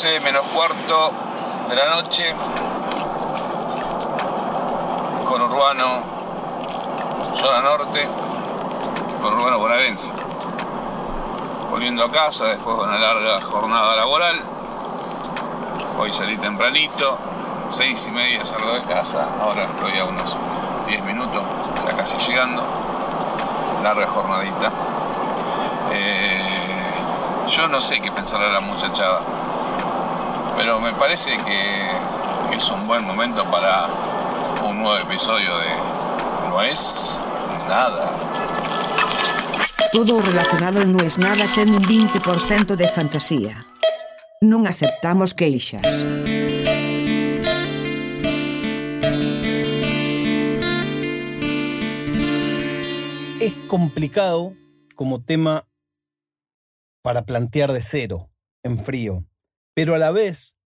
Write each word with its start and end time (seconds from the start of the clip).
12 0.00 0.20
menos 0.20 0.42
cuarto 0.54 1.12
de 1.68 1.76
la 1.76 1.94
noche, 1.94 2.34
con 5.26 5.42
Urbano, 5.42 6.02
zona 7.34 7.60
norte, 7.60 8.08
con 9.20 9.34
Urbano 9.34 9.58
Bonaerense. 9.58 10.10
Volviendo 11.68 12.04
a 12.06 12.10
casa 12.10 12.46
después 12.46 12.78
de 12.78 12.82
una 12.84 12.98
larga 12.98 13.42
jornada 13.42 13.96
laboral. 13.96 14.42
Hoy 15.98 16.10
salí 16.14 16.38
tempranito, 16.38 17.18
seis 17.68 18.06
y 18.06 18.10
media 18.10 18.42
salgo 18.42 18.72
de 18.72 18.82
casa, 18.84 19.28
ahora 19.38 19.64
estoy 19.64 19.98
a 19.98 20.06
unos 20.06 20.34
10 20.88 21.04
minutos, 21.04 21.42
ya 21.84 21.94
casi 21.94 22.16
llegando. 22.16 22.62
Larga 23.82 24.06
jornadita. 24.06 24.72
Eh, 25.92 26.40
yo 27.48 27.68
no 27.68 27.82
sé 27.82 28.00
qué 28.00 28.10
pensar 28.10 28.42
a 28.42 28.48
la 28.48 28.60
muchachada, 28.60 29.20
pero 30.60 30.78
me 30.78 30.92
parece 30.92 31.30
que, 31.38 32.50
que 32.50 32.56
es 32.56 32.70
un 32.70 32.86
buen 32.86 33.06
momento 33.06 33.50
para 33.50 33.88
un 34.62 34.82
nuevo 34.82 34.98
episodio 34.98 35.56
de 35.56 35.68
No 36.50 36.60
es 36.60 37.18
nada. 37.66 38.12
Todo 39.90 40.20
relacionado 40.20 40.84
No 40.84 41.02
es 41.02 41.16
nada 41.16 41.46
ten 41.54 41.70
un 41.70 41.82
20% 41.82 42.76
de 42.76 42.88
fantasía. 42.88 43.64
Non 44.42 44.68
aceptamos 44.68 45.32
queixas. 45.32 45.80
Es 53.40 53.56
complicado 53.66 54.52
como 54.94 55.24
tema 55.24 55.64
para 57.00 57.24
plantear 57.24 57.72
de 57.72 57.80
cero, 57.80 58.28
en 58.62 58.76
frío, 58.76 59.24
pero 59.74 59.94
a 59.94 59.98
la 59.98 60.10
vez 60.10 60.59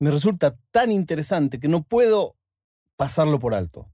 me 0.00 0.10
resulta 0.10 0.58
tan 0.70 0.90
interesante 0.90 1.60
que 1.60 1.68
no 1.68 1.82
puedo 1.82 2.36
pasarlo 2.96 3.38
por 3.38 3.54
alto. 3.54 3.92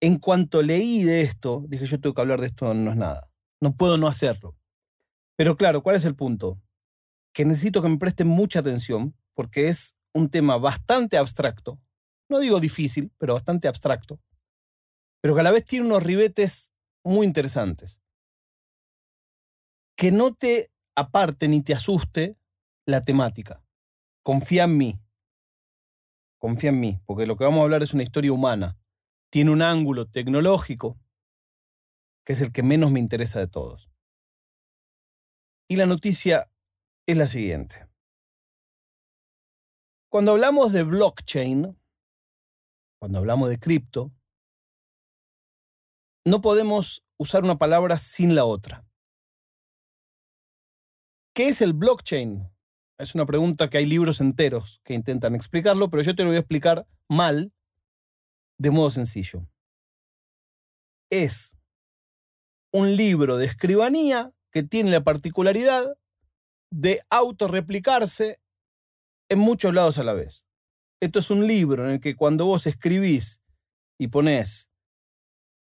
En 0.00 0.18
cuanto 0.18 0.62
leí 0.62 1.02
de 1.04 1.22
esto, 1.22 1.64
dije 1.68 1.86
yo 1.86 2.00
tengo 2.00 2.14
que 2.14 2.20
hablar 2.20 2.40
de 2.40 2.48
esto, 2.48 2.74
no 2.74 2.90
es 2.90 2.96
nada. 2.96 3.30
No 3.60 3.74
puedo 3.74 3.96
no 3.96 4.06
hacerlo. 4.08 4.56
Pero 5.36 5.56
claro, 5.56 5.82
¿cuál 5.82 5.96
es 5.96 6.04
el 6.04 6.16
punto? 6.16 6.60
Que 7.32 7.44
necesito 7.44 7.82
que 7.82 7.88
me 7.88 7.98
presten 7.98 8.28
mucha 8.28 8.60
atención 8.60 9.16
porque 9.34 9.68
es 9.68 9.96
un 10.12 10.28
tema 10.28 10.58
bastante 10.58 11.16
abstracto. 11.16 11.80
No 12.28 12.40
digo 12.40 12.60
difícil, 12.60 13.12
pero 13.18 13.34
bastante 13.34 13.68
abstracto. 13.68 14.20
Pero 15.20 15.34
que 15.34 15.40
a 15.40 15.44
la 15.44 15.52
vez 15.52 15.64
tiene 15.64 15.86
unos 15.86 16.02
ribetes 16.02 16.72
muy 17.04 17.26
interesantes. 17.26 18.00
Que 19.96 20.10
no 20.10 20.34
te 20.34 20.70
aparte 20.96 21.46
ni 21.46 21.62
te 21.62 21.74
asuste 21.74 22.36
la 22.86 23.02
temática. 23.02 23.64
Confía 24.28 24.64
en 24.64 24.76
mí. 24.76 25.00
Confía 26.36 26.68
en 26.68 26.78
mí, 26.78 27.00
porque 27.06 27.24
lo 27.24 27.34
que 27.38 27.44
vamos 27.44 27.60
a 27.60 27.62
hablar 27.62 27.82
es 27.82 27.94
una 27.94 28.02
historia 28.02 28.30
humana. 28.30 28.78
Tiene 29.30 29.50
un 29.52 29.62
ángulo 29.62 30.04
tecnológico, 30.04 31.00
que 32.26 32.34
es 32.34 32.42
el 32.42 32.52
que 32.52 32.62
menos 32.62 32.90
me 32.90 33.00
interesa 33.00 33.38
de 33.38 33.46
todos. 33.46 33.90
Y 35.66 35.76
la 35.76 35.86
noticia 35.86 36.52
es 37.06 37.16
la 37.16 37.26
siguiente. 37.26 37.88
Cuando 40.10 40.32
hablamos 40.32 40.74
de 40.74 40.82
blockchain, 40.82 41.80
cuando 42.98 43.20
hablamos 43.20 43.48
de 43.48 43.58
cripto, 43.58 44.12
no 46.26 46.42
podemos 46.42 47.02
usar 47.16 47.44
una 47.44 47.56
palabra 47.56 47.96
sin 47.96 48.34
la 48.34 48.44
otra. 48.44 48.86
¿Qué 51.34 51.48
es 51.48 51.62
el 51.62 51.72
blockchain? 51.72 52.57
Es 52.98 53.14
una 53.14 53.26
pregunta 53.26 53.70
que 53.70 53.78
hay 53.78 53.86
libros 53.86 54.20
enteros 54.20 54.80
que 54.84 54.94
intentan 54.94 55.36
explicarlo, 55.36 55.88
pero 55.88 56.02
yo 56.02 56.16
te 56.16 56.24
lo 56.24 56.30
voy 56.30 56.36
a 56.36 56.40
explicar 56.40 56.86
mal, 57.08 57.52
de 58.58 58.70
modo 58.72 58.90
sencillo. 58.90 59.48
Es 61.10 61.56
un 62.72 62.96
libro 62.96 63.36
de 63.36 63.46
escribanía 63.46 64.32
que 64.50 64.64
tiene 64.64 64.90
la 64.90 65.04
particularidad 65.04 65.96
de 66.72 67.00
autorreplicarse 67.08 68.40
en 69.30 69.38
muchos 69.38 69.72
lados 69.72 69.98
a 69.98 70.02
la 70.04 70.14
vez. 70.14 70.48
Esto 71.00 71.20
es 71.20 71.30
un 71.30 71.46
libro 71.46 71.84
en 71.84 71.92
el 71.92 72.00
que 72.00 72.16
cuando 72.16 72.46
vos 72.46 72.66
escribís 72.66 73.40
y 73.96 74.08
ponés 74.08 74.70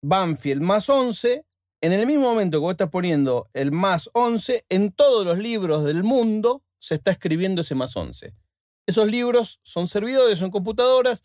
Banfield 0.00 0.62
más 0.62 0.88
11, 0.88 1.44
en 1.82 1.92
el 1.92 2.06
mismo 2.06 2.22
momento 2.22 2.59
que 2.59 2.62
vos 2.62 2.70
estás 2.70 2.91
poniendo 2.91 3.50
el 3.53 3.72
más 3.72 4.10
11, 4.12 4.65
en 4.69 4.92
todos 4.92 5.26
los 5.26 5.38
libros 5.38 5.84
del 5.84 6.04
mundo 6.04 6.62
se 6.86 6.94
está 6.94 7.10
escribiendo 7.10 7.62
ese 7.62 7.74
más 7.74 7.97
11. 7.97 8.32
Esos 8.86 9.10
libros 9.10 9.58
son 9.64 9.88
servidores, 9.88 10.38
son 10.38 10.52
computadoras, 10.52 11.24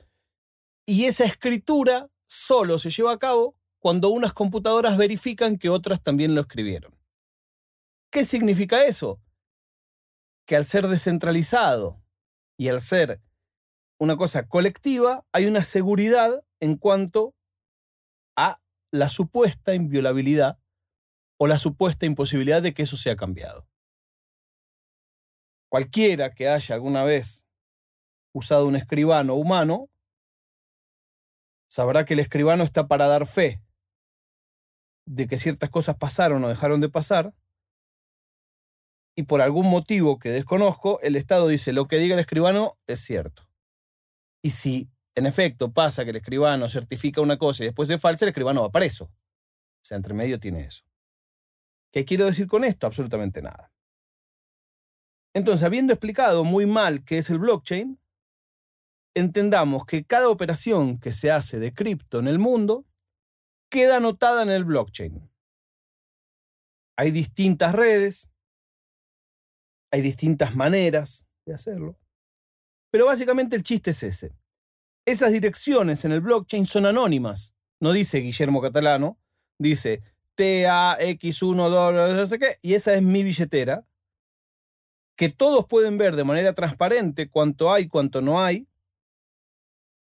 y 0.87 1.05
esa 1.05 1.23
escritura 1.23 2.09
solo 2.27 2.79
se 2.79 2.89
lleva 2.89 3.11
a 3.11 3.19
cabo 3.19 3.55
cuando 3.79 4.09
unas 4.09 4.33
computadoras 4.33 4.97
verifican 4.97 5.59
que 5.59 5.69
otras 5.69 6.01
también 6.01 6.33
lo 6.33 6.41
escribieron. 6.41 6.97
¿Qué 8.11 8.25
significa 8.25 8.85
eso? 8.85 9.21
Que 10.47 10.55
al 10.55 10.65
ser 10.65 10.87
descentralizado 10.87 12.01
y 12.57 12.69
al 12.69 12.81
ser 12.81 13.21
una 13.99 14.17
cosa 14.17 14.47
colectiva, 14.47 15.27
hay 15.31 15.45
una 15.45 15.63
seguridad 15.63 16.43
en 16.59 16.75
cuanto 16.75 17.35
a 18.35 18.59
la 18.89 19.09
supuesta 19.09 19.75
inviolabilidad 19.75 20.57
o 21.37 21.45
la 21.45 21.59
supuesta 21.59 22.07
imposibilidad 22.07 22.63
de 22.63 22.73
que 22.73 22.81
eso 22.81 22.97
sea 22.97 23.15
cambiado. 23.15 23.70
Cualquiera 25.71 26.29
que 26.31 26.49
haya 26.49 26.75
alguna 26.75 27.05
vez 27.05 27.47
usado 28.33 28.67
un 28.67 28.75
escribano 28.75 29.35
humano 29.35 29.89
sabrá 31.69 32.03
que 32.03 32.13
el 32.13 32.19
escribano 32.19 32.65
está 32.65 32.89
para 32.89 33.07
dar 33.07 33.25
fe 33.25 33.63
de 35.05 35.27
que 35.27 35.37
ciertas 35.37 35.69
cosas 35.69 35.95
pasaron 35.95 36.43
o 36.43 36.49
dejaron 36.49 36.81
de 36.81 36.89
pasar, 36.89 37.33
y 39.15 39.23
por 39.23 39.39
algún 39.39 39.69
motivo 39.69 40.19
que 40.19 40.29
desconozco, 40.29 40.99
el 41.01 41.15
Estado 41.15 41.47
dice 41.47 41.71
lo 41.71 41.87
que 41.87 41.99
diga 41.99 42.15
el 42.15 42.19
escribano 42.19 42.77
es 42.87 42.99
cierto. 42.99 43.47
Y 44.43 44.49
si 44.49 44.89
en 45.15 45.25
efecto 45.25 45.71
pasa 45.71 46.03
que 46.03 46.09
el 46.09 46.17
escribano 46.17 46.67
certifica 46.67 47.21
una 47.21 47.37
cosa 47.37 47.63
y 47.63 47.67
después 47.67 47.89
es 47.89 48.01
falsa, 48.01 48.25
el 48.25 48.29
escribano 48.29 48.61
va 48.61 48.71
preso. 48.71 49.05
O 49.05 49.83
sea, 49.83 49.95
entre 49.95 50.13
medio 50.13 50.37
tiene 50.37 50.61
eso. 50.61 50.83
¿Qué 51.93 52.03
quiero 52.03 52.25
decir 52.25 52.47
con 52.47 52.65
esto? 52.65 52.87
Absolutamente 52.87 53.41
nada. 53.41 53.70
Entonces, 55.33 55.65
habiendo 55.65 55.93
explicado 55.93 56.43
muy 56.43 56.65
mal 56.65 57.05
qué 57.05 57.17
es 57.17 57.29
el 57.29 57.39
blockchain, 57.39 57.99
entendamos 59.15 59.85
que 59.85 60.05
cada 60.05 60.29
operación 60.29 60.97
que 60.97 61.11
se 61.11 61.31
hace 61.31 61.59
de 61.59 61.73
cripto 61.73 62.19
en 62.19 62.27
el 62.27 62.39
mundo 62.39 62.85
queda 63.69 63.97
anotada 63.97 64.43
en 64.43 64.49
el 64.49 64.65
blockchain. 64.65 65.29
Hay 66.97 67.11
distintas 67.11 67.73
redes, 67.73 68.29
hay 69.91 70.01
distintas 70.01 70.55
maneras 70.55 71.25
de 71.45 71.53
hacerlo, 71.53 71.97
pero 72.91 73.05
básicamente 73.05 73.55
el 73.55 73.63
chiste 73.63 73.91
es 73.91 74.03
ese. 74.03 74.35
Esas 75.05 75.31
direcciones 75.31 76.05
en 76.05 76.11
el 76.11 76.21
blockchain 76.21 76.65
son 76.65 76.85
anónimas. 76.85 77.55
No 77.79 77.91
dice 77.91 78.19
Guillermo 78.19 78.61
Catalano, 78.61 79.19
dice 79.57 80.03
TAX1, 80.37 81.69
2, 81.69 82.15
no 82.15 82.25
sé 82.25 82.37
qué, 82.37 82.57
y 82.61 82.75
esa 82.75 82.93
es 82.93 83.01
mi 83.01 83.23
billetera, 83.23 83.87
que 85.21 85.29
todos 85.29 85.67
pueden 85.67 85.99
ver 85.99 86.15
de 86.15 86.23
manera 86.23 86.53
transparente 86.53 87.29
cuánto 87.29 87.71
hay, 87.71 87.87
cuánto 87.87 88.23
no 88.23 88.43
hay. 88.43 88.67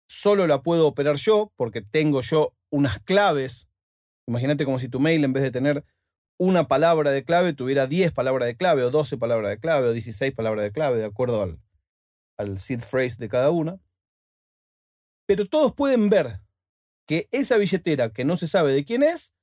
Solo 0.08 0.48
la 0.48 0.62
puedo 0.62 0.88
operar 0.88 1.18
yo 1.18 1.52
porque 1.58 1.82
tengo 1.82 2.22
yo 2.22 2.56
unas 2.70 3.00
claves. 3.00 3.68
Imagínate 4.28 4.64
como 4.64 4.80
si 4.80 4.88
tu 4.88 5.02
mail 5.02 5.26
en 5.26 5.34
vez 5.34 5.44
de 5.44 5.52
tener 5.52 5.84
una 6.38 6.70
palabra 6.70 7.12
de 7.12 7.26
clave 7.26 7.52
tuviera 7.52 7.86
10 7.86 8.14
palabras 8.14 8.48
de 8.48 8.56
clave 8.56 8.82
o 8.86 8.92
12 8.92 9.18
palabras 9.18 9.50
de 9.50 9.60
clave 9.60 9.90
o 9.90 9.92
16 9.92 10.34
palabras 10.34 10.64
de 10.64 10.72
clave 10.72 11.00
de 11.00 11.04
acuerdo 11.04 11.44
al, 11.44 11.60
al 12.38 12.58
seed 12.58 12.80
phrase 12.80 13.18
de 13.18 13.28
cada 13.28 13.52
una. 13.52 13.78
Pero 15.28 15.50
todos 15.50 15.74
pueden 15.74 16.10
ver 16.10 16.40
que 17.06 17.28
esa 17.32 17.58
billetera 17.58 18.14
que 18.14 18.24
no 18.24 18.38
se 18.38 18.48
sabe 18.48 18.72
de 18.72 18.86
quién 18.86 19.04
es, 19.04 19.36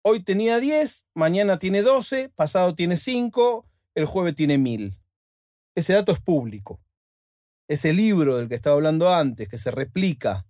hoy 0.00 0.22
tenía 0.22 0.60
10, 0.60 1.08
mañana 1.12 1.58
tiene 1.58 1.82
12, 1.82 2.30
pasado 2.30 2.74
tiene 2.74 2.96
5, 2.96 3.66
el 3.96 4.06
jueves 4.06 4.34
tiene 4.34 4.56
1000. 4.56 4.99
Ese 5.80 5.94
dato 5.94 6.12
es 6.12 6.20
público. 6.20 6.78
Ese 7.66 7.94
libro 7.94 8.36
del 8.36 8.50
que 8.50 8.54
estaba 8.54 8.76
hablando 8.76 9.14
antes, 9.14 9.48
que 9.48 9.56
se 9.56 9.70
replica 9.70 10.46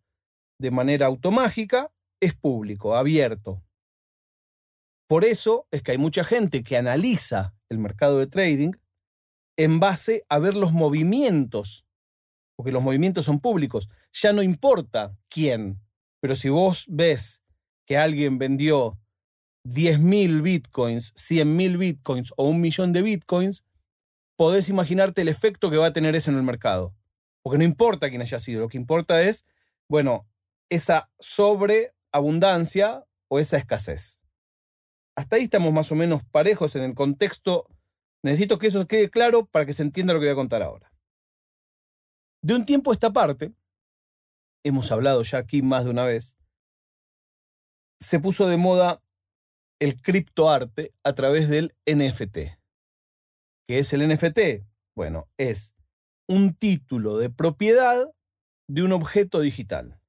de 0.58 0.72
manera 0.72 1.06
automágica, 1.06 1.92
es 2.20 2.34
público, 2.34 2.96
abierto. 2.96 3.62
Por 5.08 5.24
eso 5.24 5.68
es 5.70 5.82
que 5.82 5.92
hay 5.92 5.98
mucha 5.98 6.24
gente 6.24 6.64
que 6.64 6.76
analiza 6.76 7.54
el 7.68 7.78
mercado 7.78 8.18
de 8.18 8.26
trading 8.26 8.72
en 9.56 9.78
base 9.78 10.24
a 10.28 10.40
ver 10.40 10.56
los 10.56 10.72
movimientos 10.72 11.86
porque 12.56 12.72
los 12.72 12.82
movimientos 12.82 13.24
son 13.24 13.38
públicos. 13.38 13.88
Ya 14.12 14.32
no 14.32 14.42
importa 14.42 15.16
quién, 15.28 15.80
pero 16.20 16.34
si 16.34 16.48
vos 16.48 16.86
ves 16.88 17.42
que 17.86 17.96
alguien 17.96 18.36
vendió 18.36 18.98
10.000 19.64 20.42
bitcoins, 20.42 21.14
100.000 21.14 21.78
bitcoins 21.78 22.34
o 22.36 22.48
un 22.48 22.60
millón 22.60 22.92
de 22.92 23.02
bitcoins, 23.02 23.64
podés 24.40 24.70
imaginarte 24.70 25.20
el 25.20 25.28
efecto 25.28 25.70
que 25.70 25.76
va 25.76 25.88
a 25.88 25.92
tener 25.92 26.16
eso 26.16 26.30
en 26.30 26.38
el 26.38 26.42
mercado. 26.42 26.96
Porque 27.42 27.58
no 27.58 27.64
importa 27.64 28.08
quién 28.08 28.22
haya 28.22 28.38
sido, 28.38 28.62
lo 28.62 28.68
que 28.70 28.78
importa 28.78 29.20
es, 29.20 29.44
bueno, 29.86 30.26
esa 30.70 31.12
sobreabundancia 31.18 33.06
o 33.28 33.38
esa 33.38 33.58
escasez. 33.58 34.22
Hasta 35.14 35.36
ahí 35.36 35.42
estamos 35.42 35.74
más 35.74 35.92
o 35.92 35.94
menos 35.94 36.24
parejos 36.24 36.74
en 36.74 36.84
el 36.84 36.94
contexto. 36.94 37.66
Necesito 38.22 38.56
que 38.56 38.68
eso 38.68 38.86
quede 38.86 39.10
claro 39.10 39.44
para 39.44 39.66
que 39.66 39.74
se 39.74 39.82
entienda 39.82 40.14
lo 40.14 40.20
que 40.20 40.24
voy 40.24 40.32
a 40.32 40.36
contar 40.36 40.62
ahora. 40.62 40.90
De 42.40 42.54
un 42.54 42.64
tiempo 42.64 42.92
a 42.92 42.94
esta 42.94 43.12
parte, 43.12 43.52
hemos 44.64 44.90
hablado 44.90 45.22
ya 45.22 45.36
aquí 45.36 45.60
más 45.60 45.84
de 45.84 45.90
una 45.90 46.06
vez, 46.06 46.38
se 47.98 48.18
puso 48.20 48.48
de 48.48 48.56
moda 48.56 49.02
el 49.80 50.00
criptoarte 50.00 50.94
a 51.04 51.12
través 51.12 51.50
del 51.50 51.76
NFT. 51.84 52.59
¿Qué 53.70 53.78
es 53.78 53.92
el 53.92 54.04
NFT? 54.08 54.66
Bueno, 54.96 55.30
es 55.38 55.76
un 56.28 56.54
título 56.54 57.18
de 57.18 57.30
propiedad 57.30 58.12
de 58.68 58.82
un 58.82 58.90
objeto 58.90 59.38
digital. 59.38 60.00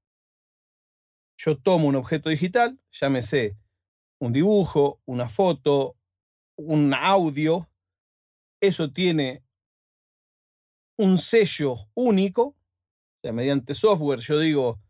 Yo 1.38 1.60
tomo 1.60 1.88
un 1.88 1.96
objeto 1.96 2.32
digital, 2.32 2.82
llámese 2.90 3.60
un 4.20 4.34
dibujo, 4.34 5.00
una 5.06 5.30
foto, 5.30 5.96
un 6.58 6.92
audio, 6.96 7.70
eso 8.64 8.92
tiene 8.92 9.46
un 10.98 11.20
sello 11.20 11.88
único, 11.94 12.44
o 12.44 13.20
sea, 13.22 13.32
mediante 13.32 13.76
software 13.76 14.22
yo 14.22 14.40
digo, 14.40 14.82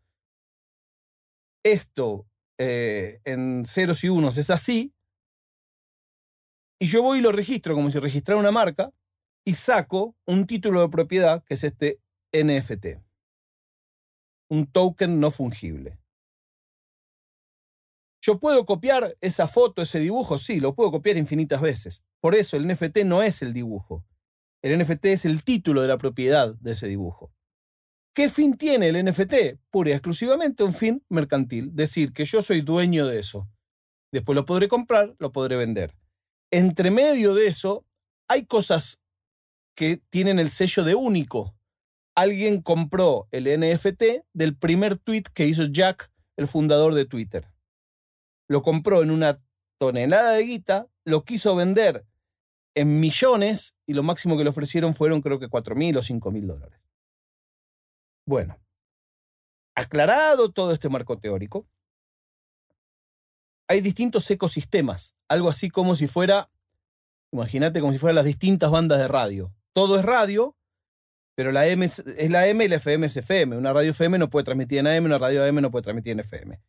esto 1.62 2.26
eh, 2.58 3.20
en 3.26 3.66
ceros 3.66 4.02
y 4.02 4.08
unos 4.08 4.38
es 4.38 4.48
así, 4.48 4.94
y 6.82 6.86
yo 6.86 7.00
voy 7.00 7.20
y 7.20 7.22
lo 7.22 7.30
registro 7.30 7.76
como 7.76 7.90
si 7.90 8.00
registrara 8.00 8.40
una 8.40 8.50
marca 8.50 8.92
y 9.44 9.52
saco 9.52 10.16
un 10.26 10.48
título 10.48 10.80
de 10.80 10.88
propiedad 10.88 11.44
que 11.44 11.54
es 11.54 11.62
este 11.62 12.00
NFT, 12.32 12.98
un 14.50 14.66
token 14.66 15.20
no 15.20 15.30
fungible. 15.30 16.00
¿Yo 18.20 18.40
puedo 18.40 18.66
copiar 18.66 19.16
esa 19.20 19.46
foto, 19.46 19.80
ese 19.80 20.00
dibujo? 20.00 20.38
Sí, 20.38 20.58
lo 20.58 20.74
puedo 20.74 20.90
copiar 20.90 21.16
infinitas 21.18 21.60
veces. 21.60 22.02
Por 22.18 22.34
eso 22.34 22.56
el 22.56 22.66
NFT 22.66 23.04
no 23.04 23.22
es 23.22 23.42
el 23.42 23.52
dibujo. 23.52 24.04
El 24.60 24.76
NFT 24.76 25.04
es 25.04 25.24
el 25.24 25.44
título 25.44 25.82
de 25.82 25.88
la 25.88 25.98
propiedad 25.98 26.52
de 26.56 26.72
ese 26.72 26.88
dibujo. 26.88 27.32
¿Qué 28.12 28.28
fin 28.28 28.56
tiene 28.56 28.88
el 28.88 29.04
NFT? 29.04 29.60
Pura 29.70 29.90
y 29.90 29.92
exclusivamente 29.92 30.64
un 30.64 30.72
fin 30.72 31.04
mercantil. 31.08 31.76
Decir 31.76 32.12
que 32.12 32.24
yo 32.24 32.42
soy 32.42 32.60
dueño 32.60 33.06
de 33.06 33.20
eso. 33.20 33.48
Después 34.10 34.34
lo 34.34 34.44
podré 34.44 34.66
comprar, 34.66 35.14
lo 35.20 35.30
podré 35.30 35.54
vender. 35.54 35.94
Entre 36.52 36.90
medio 36.90 37.34
de 37.34 37.46
eso, 37.46 37.86
hay 38.28 38.44
cosas 38.44 39.02
que 39.74 39.96
tienen 40.10 40.38
el 40.38 40.50
sello 40.50 40.84
de 40.84 40.94
único. 40.94 41.56
Alguien 42.14 42.60
compró 42.60 43.26
el 43.30 43.44
NFT 43.44 44.26
del 44.34 44.54
primer 44.54 44.98
tweet 44.98 45.24
que 45.32 45.46
hizo 45.46 45.64
Jack, 45.64 46.12
el 46.36 46.46
fundador 46.46 46.92
de 46.92 47.06
Twitter. 47.06 47.50
Lo 48.48 48.60
compró 48.60 49.02
en 49.02 49.10
una 49.10 49.38
tonelada 49.78 50.32
de 50.32 50.44
guita, 50.44 50.88
lo 51.06 51.24
quiso 51.24 51.56
vender 51.56 52.06
en 52.74 53.00
millones 53.00 53.76
y 53.86 53.94
lo 53.94 54.02
máximo 54.02 54.36
que 54.36 54.44
le 54.44 54.50
ofrecieron 54.50 54.94
fueron 54.94 55.22
creo 55.22 55.38
que 55.38 55.48
4 55.48 55.74
mil 55.74 55.96
o 55.96 56.02
5 56.02 56.30
mil 56.30 56.46
dólares. 56.46 56.86
Bueno, 58.26 58.60
aclarado 59.74 60.52
todo 60.52 60.72
este 60.72 60.90
marco 60.90 61.18
teórico, 61.18 61.66
hay 63.72 63.80
distintos 63.80 64.30
ecosistemas, 64.30 65.16
algo 65.28 65.48
así 65.48 65.70
como 65.70 65.96
si 65.96 66.06
fuera, 66.06 66.50
imagínate 67.32 67.80
como 67.80 67.92
si 67.92 67.98
fueran 67.98 68.16
las 68.16 68.26
distintas 68.26 68.70
bandas 68.70 68.98
de 68.98 69.08
radio. 69.08 69.54
Todo 69.72 69.98
es 69.98 70.04
radio, 70.04 70.54
pero 71.34 71.52
la 71.52 71.66
M 71.66 71.86
es, 71.86 72.04
la 72.28 72.46
M 72.48 72.62
y 72.62 72.68
la 72.68 72.76
FM 72.76 73.06
es 73.06 73.16
FM. 73.16 73.56
Una 73.56 73.72
radio 73.72 73.92
FM 73.92 74.18
no 74.18 74.28
puede 74.28 74.44
transmitir 74.44 74.78
en 74.78 74.88
AM, 74.88 75.06
una 75.06 75.16
radio 75.16 75.42
AM 75.42 75.62
no 75.62 75.70
puede 75.70 75.84
transmitir 75.84 76.12
en 76.12 76.20
FM. 76.20 76.60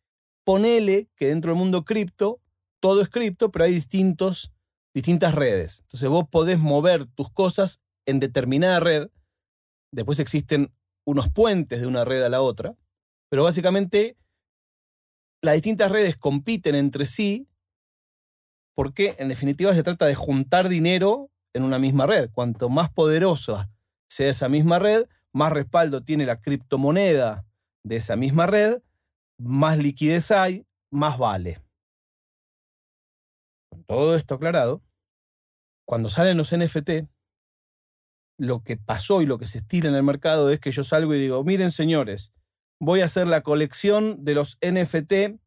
Ponele 0.44 1.10
que 1.14 1.28
dentro 1.28 1.50
del 1.50 1.58
mundo 1.58 1.84
cripto, 1.84 2.40
todo 2.80 3.02
es 3.02 3.10
cripto, 3.10 3.50
pero 3.50 3.66
hay 3.66 3.74
distintos, 3.74 4.54
distintas 4.94 5.34
redes. 5.34 5.80
Entonces 5.82 6.08
vos 6.08 6.26
podés 6.30 6.58
mover 6.58 7.06
tus 7.06 7.30
cosas 7.30 7.82
en 8.06 8.18
determinada 8.18 8.80
red. 8.80 9.08
Después 9.92 10.20
existen 10.20 10.72
unos 11.04 11.28
puentes 11.28 11.82
de 11.82 11.86
una 11.86 12.06
red 12.06 12.22
a 12.22 12.30
la 12.30 12.40
otra, 12.40 12.78
pero 13.28 13.44
básicamente 13.44 14.16
las 15.44 15.54
distintas 15.54 15.90
redes 15.90 16.16
compiten 16.16 16.74
entre 16.74 17.06
sí 17.06 17.48
porque 18.74 19.14
en 19.18 19.28
definitiva 19.28 19.72
se 19.72 19.82
trata 19.82 20.06
de 20.06 20.14
juntar 20.14 20.68
dinero 20.68 21.30
en 21.52 21.62
una 21.62 21.78
misma 21.78 22.06
red. 22.06 22.30
Cuanto 22.30 22.68
más 22.68 22.90
poderosa 22.90 23.70
sea 24.08 24.30
esa 24.30 24.48
misma 24.48 24.78
red, 24.78 25.06
más 25.32 25.52
respaldo 25.52 26.02
tiene 26.02 26.26
la 26.26 26.40
criptomoneda 26.40 27.46
de 27.84 27.96
esa 27.96 28.16
misma 28.16 28.46
red, 28.46 28.82
más 29.38 29.78
liquidez 29.78 30.30
hay, 30.30 30.66
más 30.90 31.18
vale. 31.18 31.60
Con 33.70 33.84
todo 33.84 34.16
esto 34.16 34.34
aclarado, 34.34 34.82
cuando 35.84 36.08
salen 36.08 36.36
los 36.36 36.56
NFT, 36.56 37.06
lo 38.38 38.62
que 38.64 38.76
pasó 38.76 39.22
y 39.22 39.26
lo 39.26 39.38
que 39.38 39.46
se 39.46 39.58
estira 39.58 39.88
en 39.88 39.94
el 39.94 40.02
mercado 40.02 40.50
es 40.50 40.58
que 40.58 40.72
yo 40.72 40.82
salgo 40.82 41.14
y 41.14 41.20
digo, 41.20 41.44
miren 41.44 41.70
señores, 41.70 42.32
voy 42.84 43.00
a 43.00 43.06
hacer 43.06 43.26
la 43.26 43.42
colección 43.42 44.24
de 44.24 44.34
los 44.34 44.58
NFT 44.60 45.40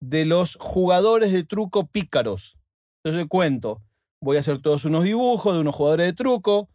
de 0.00 0.24
los 0.24 0.56
jugadores 0.60 1.32
de 1.32 1.42
truco 1.42 1.88
pícaros. 1.88 2.58
Entonces 3.02 3.26
cuento, 3.28 3.82
voy 4.20 4.36
a 4.36 4.40
hacer 4.40 4.62
todos 4.62 4.84
unos 4.84 5.04
dibujos 5.04 5.54
de 5.54 5.60
unos 5.60 5.74
jugadores 5.74 6.06
de 6.06 6.12
truco 6.12 6.68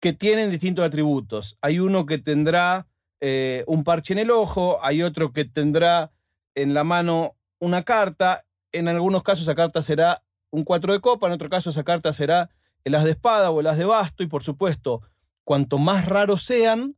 que 0.00 0.12
tienen 0.12 0.50
distintos 0.50 0.84
atributos. 0.84 1.58
Hay 1.60 1.80
uno 1.80 2.06
que 2.06 2.18
tendrá 2.18 2.88
eh, 3.20 3.64
un 3.66 3.84
parche 3.84 4.14
en 4.14 4.20
el 4.20 4.30
ojo, 4.30 4.78
hay 4.82 5.02
otro 5.02 5.32
que 5.32 5.44
tendrá 5.44 6.12
en 6.54 6.72
la 6.72 6.84
mano 6.84 7.36
una 7.60 7.82
carta, 7.82 8.46
en 8.72 8.88
algunos 8.88 9.22
casos 9.22 9.42
esa 9.42 9.54
carta 9.54 9.82
será 9.82 10.22
un 10.50 10.64
4 10.64 10.94
de 10.94 11.00
copa, 11.00 11.26
en 11.26 11.34
otro 11.34 11.48
caso 11.48 11.70
esa 11.70 11.84
carta 11.84 12.12
será 12.12 12.50
el 12.84 12.94
as 12.94 13.04
de 13.04 13.10
espada 13.10 13.50
o 13.50 13.60
el 13.60 13.66
as 13.66 13.78
de 13.78 13.84
basto, 13.84 14.22
y 14.22 14.26
por 14.26 14.42
supuesto, 14.42 15.02
cuanto 15.44 15.78
más 15.78 16.08
raros 16.08 16.42
sean, 16.42 16.96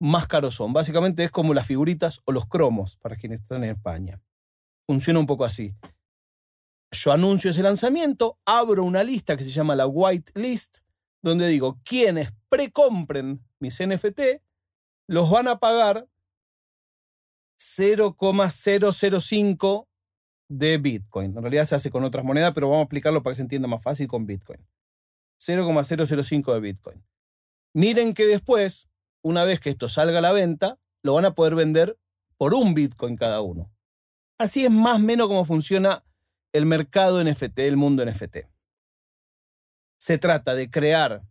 más 0.00 0.26
caros 0.26 0.54
son. 0.54 0.72
Básicamente 0.72 1.22
es 1.22 1.30
como 1.30 1.54
las 1.54 1.66
figuritas 1.66 2.20
o 2.24 2.32
los 2.32 2.46
cromos 2.46 2.96
para 2.96 3.14
quienes 3.16 3.40
están 3.40 3.62
en 3.62 3.70
España. 3.70 4.20
Funciona 4.86 5.20
un 5.20 5.26
poco 5.26 5.44
así. 5.44 5.76
Yo 6.90 7.12
anuncio 7.12 7.52
ese 7.52 7.62
lanzamiento, 7.62 8.40
abro 8.44 8.82
una 8.82 9.04
lista 9.04 9.36
que 9.36 9.44
se 9.44 9.50
llama 9.50 9.76
la 9.76 9.86
White 9.86 10.32
List, 10.34 10.78
donde 11.22 11.46
digo, 11.46 11.78
quienes 11.84 12.32
precompren 12.48 13.44
mis 13.60 13.78
NFT, 13.78 14.42
los 15.06 15.30
van 15.30 15.46
a 15.46 15.60
pagar 15.60 16.08
0,005 17.58 19.88
de 20.48 20.78
Bitcoin. 20.78 21.36
En 21.36 21.42
realidad 21.42 21.66
se 21.66 21.76
hace 21.76 21.90
con 21.90 22.04
otras 22.04 22.24
monedas, 22.24 22.52
pero 22.54 22.68
vamos 22.68 22.80
a 22.80 22.84
explicarlo 22.84 23.22
para 23.22 23.32
que 23.32 23.36
se 23.36 23.42
entienda 23.42 23.68
más 23.68 23.82
fácil 23.82 24.08
con 24.08 24.24
Bitcoin. 24.26 24.66
0,005 25.38 26.54
de 26.54 26.60
Bitcoin. 26.60 27.04
Miren 27.72 28.14
que 28.14 28.26
después, 28.26 28.89
una 29.22 29.44
vez 29.44 29.60
que 29.60 29.70
esto 29.70 29.88
salga 29.88 30.18
a 30.18 30.22
la 30.22 30.32
venta, 30.32 30.78
lo 31.02 31.14
van 31.14 31.24
a 31.24 31.34
poder 31.34 31.54
vender 31.54 31.98
por 32.36 32.54
un 32.54 32.74
Bitcoin 32.74 33.16
cada 33.16 33.40
uno. 33.40 33.70
Así 34.38 34.64
es 34.64 34.70
más 34.70 34.96
o 34.96 34.98
menos 35.00 35.28
como 35.28 35.44
funciona 35.44 36.04
el 36.52 36.66
mercado 36.66 37.22
NFT, 37.22 37.58
el 37.60 37.76
mundo 37.76 38.04
NFT. 38.04 38.38
Se 39.98 40.18
trata 40.18 40.54
de 40.54 40.70
crear 40.70 41.22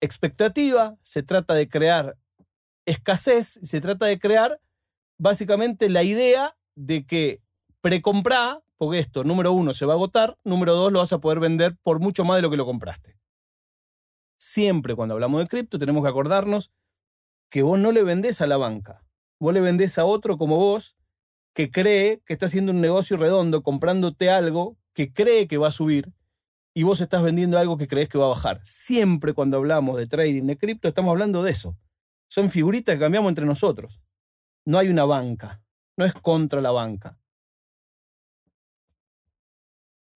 expectativa, 0.00 0.96
se 1.02 1.22
trata 1.22 1.54
de 1.54 1.68
crear 1.68 2.16
escasez, 2.86 3.60
se 3.62 3.80
trata 3.80 4.06
de 4.06 4.18
crear 4.18 4.60
básicamente 5.18 5.90
la 5.90 6.02
idea 6.02 6.56
de 6.74 7.04
que 7.04 7.42
precomprar 7.82 8.62
porque 8.80 8.98
esto, 8.98 9.24
número 9.24 9.52
uno, 9.52 9.74
se 9.74 9.84
va 9.84 9.92
a 9.92 9.96
agotar, 9.96 10.38
número 10.42 10.74
dos, 10.74 10.90
lo 10.90 11.00
vas 11.00 11.12
a 11.12 11.18
poder 11.18 11.38
vender 11.38 11.76
por 11.82 12.00
mucho 12.00 12.24
más 12.24 12.38
de 12.38 12.42
lo 12.42 12.50
que 12.50 12.56
lo 12.56 12.64
compraste. 12.64 13.14
Siempre 14.40 14.94
cuando 14.94 15.12
hablamos 15.12 15.42
de 15.42 15.48
cripto 15.48 15.78
tenemos 15.78 16.02
que 16.02 16.08
acordarnos 16.08 16.72
que 17.50 17.60
vos 17.60 17.78
no 17.78 17.92
le 17.92 18.02
vendés 18.02 18.40
a 18.40 18.46
la 18.46 18.56
banca, 18.56 19.04
vos 19.38 19.52
le 19.52 19.60
vendés 19.60 19.98
a 19.98 20.06
otro 20.06 20.38
como 20.38 20.56
vos 20.56 20.96
que 21.54 21.70
cree 21.70 22.22
que 22.24 22.32
está 22.32 22.46
haciendo 22.46 22.72
un 22.72 22.80
negocio 22.80 23.18
redondo 23.18 23.62
comprándote 23.62 24.30
algo 24.30 24.78
que 24.94 25.12
cree 25.12 25.46
que 25.46 25.58
va 25.58 25.68
a 25.68 25.72
subir 25.72 26.14
y 26.72 26.84
vos 26.84 27.02
estás 27.02 27.22
vendiendo 27.22 27.58
algo 27.58 27.76
que 27.76 27.86
crees 27.86 28.08
que 28.08 28.16
va 28.16 28.24
a 28.24 28.30
bajar. 28.30 28.60
Siempre 28.64 29.34
cuando 29.34 29.58
hablamos 29.58 29.98
de 29.98 30.06
trading 30.06 30.44
de 30.44 30.56
cripto 30.56 30.88
estamos 30.88 31.10
hablando 31.10 31.42
de 31.42 31.50
eso. 31.50 31.76
Son 32.30 32.48
figuritas 32.48 32.94
que 32.94 33.00
cambiamos 33.00 33.28
entre 33.28 33.44
nosotros. 33.44 34.00
No 34.64 34.78
hay 34.78 34.88
una 34.88 35.04
banca, 35.04 35.62
no 35.98 36.06
es 36.06 36.14
contra 36.14 36.62
la 36.62 36.70
banca. 36.70 37.19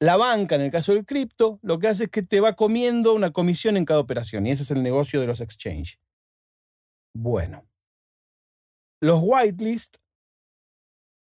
La 0.01 0.17
banca, 0.17 0.57
en 0.57 0.63
el 0.63 0.71
caso 0.71 0.93
del 0.93 1.07
cripto, 1.07 1.59
lo 1.63 1.79
que 1.79 1.89
hace 1.89 2.05
es 2.05 2.11
que 2.11 2.23
te 2.23 2.41
va 2.41 2.57
comiendo 2.57 3.15
una 3.15 3.33
comisión 3.33 3.77
en 3.77 3.85
cada 3.85 4.01
operación 4.01 4.47
y 4.47 4.51
ese 4.51 4.65
es 4.65 4.71
el 4.71 4.83
negocio 4.83 5.21
de 5.21 5.27
los 5.27 5.41
exchange. 5.41 5.99
Bueno, 7.17 7.67
los 9.01 9.21
whitelist 9.23 9.99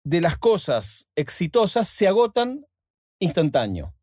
de 0.05 0.21
las 0.21 0.37
cosas 0.37 1.07
exitosas 1.15 1.87
se 1.87 2.07
agotan 2.07 2.65
instantáneo. 3.21 3.93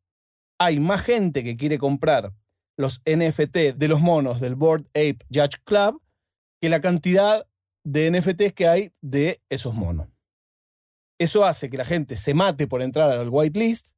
Hay 0.60 0.78
más 0.78 1.02
gente 1.02 1.42
que 1.42 1.56
quiere 1.56 1.78
comprar 1.78 2.32
los 2.76 3.02
NFT 3.06 3.76
de 3.76 3.88
los 3.88 4.00
monos 4.00 4.40
del 4.40 4.54
Board 4.54 4.86
Ape 4.88 5.18
Judge 5.32 5.62
Club 5.64 6.02
que 6.60 6.68
la 6.68 6.80
cantidad 6.80 7.46
de 7.84 8.10
NFTs 8.10 8.52
que 8.54 8.68
hay 8.68 8.92
de 9.00 9.38
esos 9.48 9.74
monos. 9.74 10.08
Eso 11.18 11.44
hace 11.44 11.70
que 11.70 11.76
la 11.76 11.84
gente 11.84 12.16
se 12.16 12.34
mate 12.34 12.66
por 12.66 12.82
entrar 12.82 13.10
al 13.10 13.28
whitelist, 13.28 13.93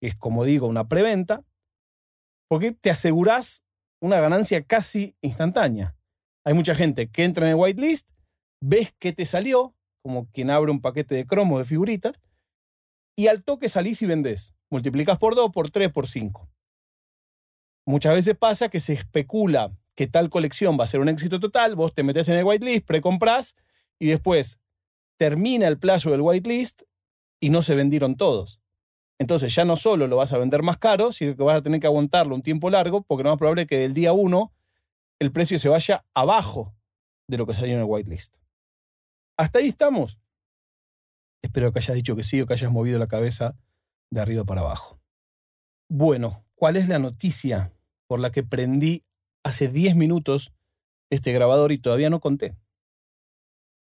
es 0.00 0.16
como 0.16 0.44
digo 0.44 0.66
una 0.66 0.88
preventa, 0.88 1.44
porque 2.48 2.72
te 2.72 2.90
aseguras 2.90 3.64
una 4.00 4.18
ganancia 4.18 4.62
casi 4.64 5.16
instantánea. 5.20 5.96
Hay 6.44 6.54
mucha 6.54 6.74
gente 6.74 7.10
que 7.10 7.24
entra 7.24 7.46
en 7.46 7.50
el 7.50 7.56
whitelist, 7.56 8.10
ves 8.60 8.92
que 8.98 9.12
te 9.12 9.26
salió, 9.26 9.74
como 10.02 10.30
quien 10.30 10.50
abre 10.50 10.70
un 10.70 10.80
paquete 10.80 11.14
de 11.14 11.26
cromo 11.26 11.58
de 11.58 11.64
figuritas, 11.64 12.20
y 13.16 13.26
al 13.26 13.42
toque 13.42 13.68
salís 13.68 14.00
y 14.02 14.06
vendés. 14.06 14.54
Multiplicas 14.70 15.18
por 15.18 15.34
2, 15.34 15.50
por 15.50 15.70
3, 15.70 15.92
por 15.92 16.06
5. 16.06 16.48
Muchas 17.86 18.14
veces 18.14 18.36
pasa 18.36 18.68
que 18.68 18.80
se 18.80 18.94
especula 18.94 19.76
que 19.94 20.06
tal 20.06 20.30
colección 20.30 20.78
va 20.78 20.84
a 20.84 20.86
ser 20.86 21.00
un 21.00 21.08
éxito 21.08 21.40
total, 21.40 21.74
vos 21.74 21.92
te 21.92 22.02
metes 22.02 22.28
en 22.28 22.36
el 22.36 22.44
whitelist, 22.44 22.86
precomprás 22.86 23.56
y 23.98 24.06
después 24.06 24.60
termina 25.18 25.66
el 25.66 25.78
plazo 25.78 26.10
del 26.10 26.22
whitelist 26.22 26.82
y 27.40 27.50
no 27.50 27.62
se 27.62 27.74
vendieron 27.74 28.16
todos. 28.16 28.59
Entonces 29.20 29.54
ya 29.54 29.66
no 29.66 29.76
solo 29.76 30.06
lo 30.06 30.16
vas 30.16 30.32
a 30.32 30.38
vender 30.38 30.62
más 30.62 30.78
caro, 30.78 31.12
sino 31.12 31.36
que 31.36 31.42
vas 31.42 31.58
a 31.58 31.62
tener 31.62 31.78
que 31.78 31.86
aguantarlo 31.86 32.34
un 32.34 32.40
tiempo 32.40 32.70
largo, 32.70 33.02
porque 33.02 33.22
lo 33.22 33.28
más 33.28 33.38
probable 33.38 33.66
que 33.66 33.76
del 33.76 33.92
día 33.92 34.14
1 34.14 34.50
el 35.18 35.30
precio 35.30 35.58
se 35.58 35.68
vaya 35.68 36.06
abajo 36.14 36.74
de 37.28 37.36
lo 37.36 37.46
que 37.46 37.52
salió 37.52 37.74
en 37.74 37.80
el 37.80 37.84
whitelist. 37.84 38.36
¿Hasta 39.36 39.58
ahí 39.58 39.66
estamos? 39.66 40.22
Espero 41.42 41.70
que 41.70 41.80
hayas 41.80 41.96
dicho 41.96 42.16
que 42.16 42.22
sí 42.22 42.40
o 42.40 42.46
que 42.46 42.54
hayas 42.54 42.72
movido 42.72 42.98
la 42.98 43.08
cabeza 43.08 43.58
de 44.10 44.22
arriba 44.22 44.44
para 44.44 44.62
abajo. 44.62 44.98
Bueno, 45.90 46.46
¿cuál 46.54 46.78
es 46.78 46.88
la 46.88 46.98
noticia 46.98 47.74
por 48.06 48.20
la 48.20 48.32
que 48.32 48.42
prendí 48.42 49.04
hace 49.44 49.68
10 49.68 49.96
minutos 49.96 50.54
este 51.10 51.32
grabador 51.32 51.72
y 51.72 51.78
todavía 51.78 52.08
no 52.08 52.20
conté? 52.20 52.56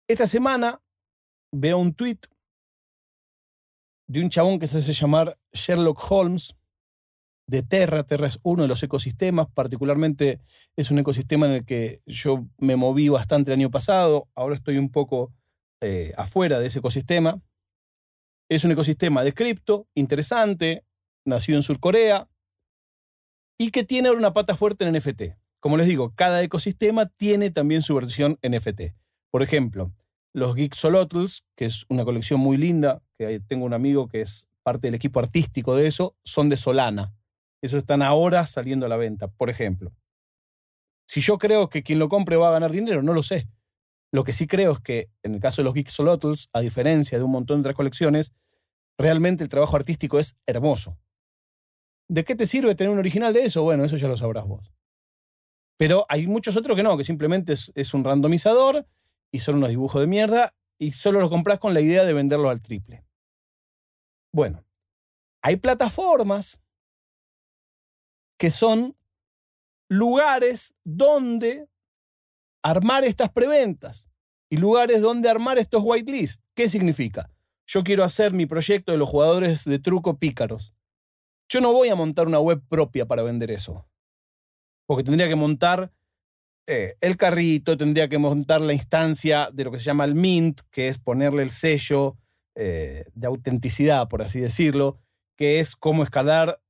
Esta 0.08 0.26
semana 0.26 0.82
veo 1.52 1.78
un 1.78 1.94
tweet 1.94 2.18
de 4.06 4.20
un 4.20 4.30
chabón 4.30 4.58
que 4.58 4.66
se 4.66 4.78
hace 4.78 4.92
llamar 4.92 5.38
Sherlock 5.52 6.00
Holmes 6.10 6.56
de 7.46 7.62
Terra. 7.62 8.04
Terra 8.04 8.26
es 8.26 8.38
uno 8.42 8.62
de 8.62 8.68
los 8.68 8.82
ecosistemas, 8.82 9.46
particularmente 9.52 10.40
es 10.76 10.90
un 10.90 10.98
ecosistema 10.98 11.46
en 11.46 11.52
el 11.52 11.64
que 11.64 12.00
yo 12.06 12.46
me 12.58 12.76
moví 12.76 13.08
bastante 13.08 13.52
el 13.52 13.58
año 13.58 13.70
pasado, 13.70 14.28
ahora 14.34 14.54
estoy 14.54 14.78
un 14.78 14.90
poco 14.90 15.32
eh, 15.80 16.12
afuera 16.16 16.58
de 16.60 16.66
ese 16.66 16.78
ecosistema. 16.78 17.42
Es 18.48 18.64
un 18.64 18.72
ecosistema 18.72 19.24
de 19.24 19.32
cripto, 19.32 19.88
interesante, 19.94 20.84
nacido 21.24 21.58
en 21.58 21.62
Surcorea 21.62 22.28
y 23.58 23.70
que 23.70 23.84
tiene 23.84 24.10
una 24.10 24.32
pata 24.32 24.56
fuerte 24.56 24.84
en 24.84 24.94
NFT. 24.94 25.36
Como 25.60 25.76
les 25.76 25.86
digo, 25.86 26.10
cada 26.10 26.42
ecosistema 26.42 27.06
tiene 27.06 27.50
también 27.50 27.82
su 27.82 27.94
versión 27.94 28.38
NFT. 28.42 28.94
Por 29.30 29.42
ejemplo, 29.42 29.92
los 30.34 30.54
Geeksolotls, 30.54 31.46
que 31.56 31.66
es 31.66 31.84
una 31.88 32.04
colección 32.04 32.40
muy 32.40 32.56
linda, 32.56 33.02
tengo 33.46 33.64
un 33.64 33.74
amigo 33.74 34.08
que 34.08 34.20
es 34.20 34.48
parte 34.62 34.86
del 34.86 34.94
equipo 34.94 35.20
artístico 35.20 35.76
de 35.76 35.86
eso, 35.86 36.16
son 36.24 36.48
de 36.48 36.56
Solana. 36.56 37.14
Esos 37.60 37.78
están 37.78 38.02
ahora 38.02 38.46
saliendo 38.46 38.86
a 38.86 38.88
la 38.88 38.96
venta, 38.96 39.28
por 39.28 39.50
ejemplo. 39.50 39.92
Si 41.06 41.20
yo 41.20 41.38
creo 41.38 41.68
que 41.68 41.82
quien 41.82 41.98
lo 41.98 42.08
compre 42.08 42.36
va 42.36 42.48
a 42.48 42.52
ganar 42.52 42.72
dinero, 42.72 43.02
no 43.02 43.12
lo 43.12 43.22
sé. 43.22 43.48
Lo 44.12 44.24
que 44.24 44.32
sí 44.32 44.46
creo 44.46 44.72
es 44.72 44.80
que 44.80 45.10
en 45.22 45.34
el 45.34 45.40
caso 45.40 45.62
de 45.62 45.64
los 45.64 45.74
Geeksolotls, 45.74 46.48
a 46.52 46.60
diferencia 46.60 47.18
de 47.18 47.24
un 47.24 47.30
montón 47.30 47.58
de 47.58 47.60
otras 47.60 47.76
colecciones, 47.76 48.32
realmente 48.98 49.42
el 49.42 49.48
trabajo 49.48 49.76
artístico 49.76 50.18
es 50.18 50.36
hermoso. 50.46 50.98
¿De 52.08 52.24
qué 52.24 52.34
te 52.34 52.46
sirve 52.46 52.74
tener 52.74 52.92
un 52.92 52.98
original 52.98 53.32
de 53.32 53.44
eso? 53.44 53.62
Bueno, 53.62 53.84
eso 53.84 53.96
ya 53.96 54.08
lo 54.08 54.16
sabrás 54.16 54.46
vos. 54.46 54.72
Pero 55.78 56.04
hay 56.08 56.26
muchos 56.26 56.56
otros 56.56 56.76
que 56.76 56.82
no, 56.82 56.96
que 56.96 57.04
simplemente 57.04 57.54
es, 57.54 57.72
es 57.74 57.94
un 57.94 58.04
randomizador 58.04 58.86
y 59.30 59.40
son 59.40 59.56
unos 59.56 59.70
dibujos 59.70 60.00
de 60.00 60.06
mierda 60.06 60.54
y 60.78 60.90
solo 60.90 61.20
lo 61.20 61.30
compras 61.30 61.58
con 61.58 61.74
la 61.74 61.80
idea 61.80 62.04
de 62.04 62.12
venderlo 62.12 62.50
al 62.50 62.60
triple. 62.60 63.04
Bueno, 64.32 64.64
hay 65.42 65.56
plataformas 65.56 66.62
que 68.38 68.50
son 68.50 68.96
lugares 69.88 70.74
donde 70.84 71.68
armar 72.62 73.04
estas 73.04 73.30
preventas 73.30 74.10
y 74.50 74.56
lugares 74.56 75.02
donde 75.02 75.28
armar 75.28 75.58
estos 75.58 75.82
whitelists. 75.84 76.42
¿Qué 76.54 76.68
significa? 76.68 77.30
Yo 77.66 77.84
quiero 77.84 78.04
hacer 78.04 78.32
mi 78.32 78.46
proyecto 78.46 78.92
de 78.92 78.98
los 78.98 79.08
jugadores 79.08 79.64
de 79.64 79.78
truco 79.78 80.18
pícaros. 80.18 80.74
Yo 81.48 81.60
no 81.60 81.72
voy 81.72 81.90
a 81.90 81.94
montar 81.94 82.26
una 82.26 82.40
web 82.40 82.62
propia 82.66 83.06
para 83.06 83.22
vender 83.22 83.50
eso. 83.50 83.86
Porque 84.86 85.04
tendría 85.04 85.28
que 85.28 85.36
montar 85.36 85.92
eh, 86.66 86.96
el 87.00 87.16
carrito, 87.16 87.76
tendría 87.76 88.08
que 88.08 88.18
montar 88.18 88.60
la 88.60 88.72
instancia 88.72 89.50
de 89.52 89.64
lo 89.64 89.70
que 89.70 89.78
se 89.78 89.84
llama 89.84 90.04
el 90.04 90.14
mint, 90.14 90.60
que 90.70 90.88
es 90.88 90.98
ponerle 90.98 91.42
el 91.42 91.50
sello 91.50 92.16
eh, 92.54 93.04
de 93.14 93.26
autenticidad, 93.26 94.08
por 94.08 94.22
así 94.22 94.40
decirlo, 94.40 94.98
que 95.36 95.60
es 95.60 95.76
cómo 95.76 96.02
escalar 96.02 96.60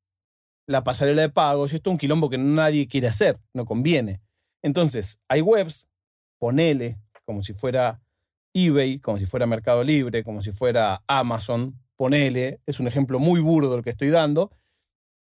la 0.66 0.84
pasarela 0.84 1.22
de 1.22 1.28
pagos. 1.28 1.72
Y 1.72 1.76
esto 1.76 1.90
es 1.90 1.92
un 1.92 1.98
quilombo 1.98 2.30
que 2.30 2.38
nadie 2.38 2.88
quiere 2.88 3.08
hacer, 3.08 3.38
no 3.52 3.64
conviene. 3.64 4.20
Entonces, 4.62 5.20
hay 5.28 5.40
webs, 5.40 5.88
ponele, 6.38 6.98
como 7.24 7.42
si 7.42 7.52
fuera 7.52 8.00
eBay, 8.54 8.98
como 8.98 9.18
si 9.18 9.26
fuera 9.26 9.46
Mercado 9.46 9.82
Libre, 9.82 10.22
como 10.22 10.42
si 10.42 10.52
fuera 10.52 11.02
Amazon, 11.06 11.78
ponele, 11.96 12.60
es 12.66 12.80
un 12.80 12.86
ejemplo 12.86 13.18
muy 13.18 13.40
burdo 13.40 13.74
el 13.74 13.82
que 13.82 13.90
estoy 13.90 14.10
dando, 14.10 14.50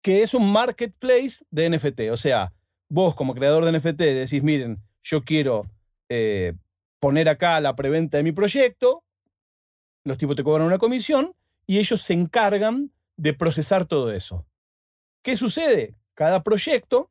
que 0.03 0.23
es 0.23 0.35
un 0.35 0.51
marketplace 0.51 1.45
de 1.51 1.71
NFT. 1.71 2.01
O 2.11 2.17
sea, 2.17 2.53
vos 2.89 3.15
como 3.15 3.35
creador 3.35 3.65
de 3.65 3.79
NFT 3.79 4.01
decís, 4.01 4.43
miren, 4.43 4.83
yo 5.03 5.25
quiero 5.25 5.71
eh, 6.09 6.55
poner 6.99 7.29
acá 7.29 7.61
la 7.61 7.77
preventa 7.77 8.17
de 8.17 8.23
mi 8.23 8.33
proyecto, 8.33 9.05
los 10.05 10.19
tipos 10.19 10.37
te 10.37 10.45
cobran 10.45 10.67
una 10.67 10.79
comisión 10.79 11.35
y 11.67 11.79
ellos 11.79 12.03
se 12.03 12.15
encargan 12.15 12.93
de 13.17 13.35
procesar 13.35 13.85
todo 13.85 14.13
eso. 14.13 14.47
¿Qué 15.23 15.37
sucede? 15.37 15.97
Cada 16.15 16.43
proyecto 16.43 17.11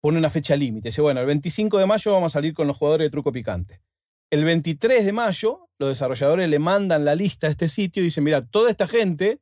pone 0.00 0.18
una 0.18 0.30
fecha 0.30 0.56
límite. 0.56 0.88
Dice, 0.88 1.00
bueno, 1.00 1.20
el 1.20 1.26
25 1.26 1.78
de 1.78 1.86
mayo 1.86 2.12
vamos 2.12 2.32
a 2.32 2.38
salir 2.38 2.54
con 2.54 2.66
los 2.66 2.76
jugadores 2.76 3.06
de 3.06 3.10
truco 3.10 3.32
picante. 3.32 3.82
El 4.30 4.44
23 4.44 5.04
de 5.04 5.12
mayo, 5.12 5.68
los 5.78 5.88
desarrolladores 5.88 6.48
le 6.48 6.58
mandan 6.58 7.04
la 7.04 7.14
lista 7.14 7.46
a 7.46 7.50
este 7.50 7.68
sitio 7.68 8.02
y 8.02 8.04
dicen, 8.06 8.24
mira, 8.24 8.46
toda 8.46 8.70
esta 8.70 8.86
gente 8.86 9.40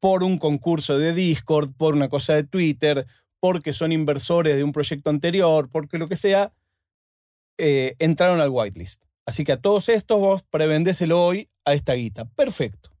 por 0.00 0.22
un 0.22 0.38
concurso 0.38 0.98
de 0.98 1.12
Discord, 1.12 1.72
por 1.76 1.94
una 1.94 2.08
cosa 2.08 2.34
de 2.34 2.44
Twitter, 2.44 3.06
porque 3.40 3.72
son 3.72 3.92
inversores 3.92 4.56
de 4.56 4.64
un 4.64 4.72
proyecto 4.72 5.10
anterior, 5.10 5.68
porque 5.70 5.98
lo 5.98 6.06
que 6.06 6.16
sea, 6.16 6.52
eh, 7.58 7.96
entraron 7.98 8.40
al 8.40 8.50
whitelist. 8.50 9.07
Así 9.28 9.44
que 9.44 9.52
a 9.52 9.60
todos 9.60 9.90
estos 9.90 10.18
vos 10.18 10.42
prevendéselo 10.42 11.22
hoy 11.22 11.50
a 11.66 11.74
esta 11.74 11.92
guita. 11.92 12.24
Perfecto. 12.30 12.96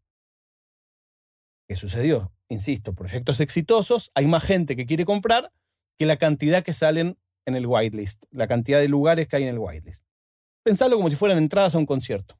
¿Qué 1.66 1.74
sucedió? 1.74 2.34
Insisto, 2.50 2.94
proyectos 2.94 3.40
exitosos, 3.40 4.10
hay 4.14 4.26
más 4.26 4.42
gente 4.42 4.76
que 4.76 4.84
quiere 4.84 5.06
comprar 5.06 5.50
que 5.98 6.04
la 6.04 6.18
cantidad 6.18 6.62
que 6.62 6.74
salen 6.74 7.18
en 7.46 7.56
el 7.56 7.66
whitelist, 7.66 8.26
la 8.30 8.46
cantidad 8.46 8.78
de 8.78 8.88
lugares 8.88 9.26
que 9.26 9.36
hay 9.36 9.44
en 9.44 9.48
el 9.48 9.58
whitelist. 9.58 10.04
Pensalo 10.62 10.96
como 10.96 11.08
si 11.08 11.16
fueran 11.16 11.38
entradas 11.38 11.74
a 11.74 11.78
un 11.78 11.86
concierto. 11.86 12.38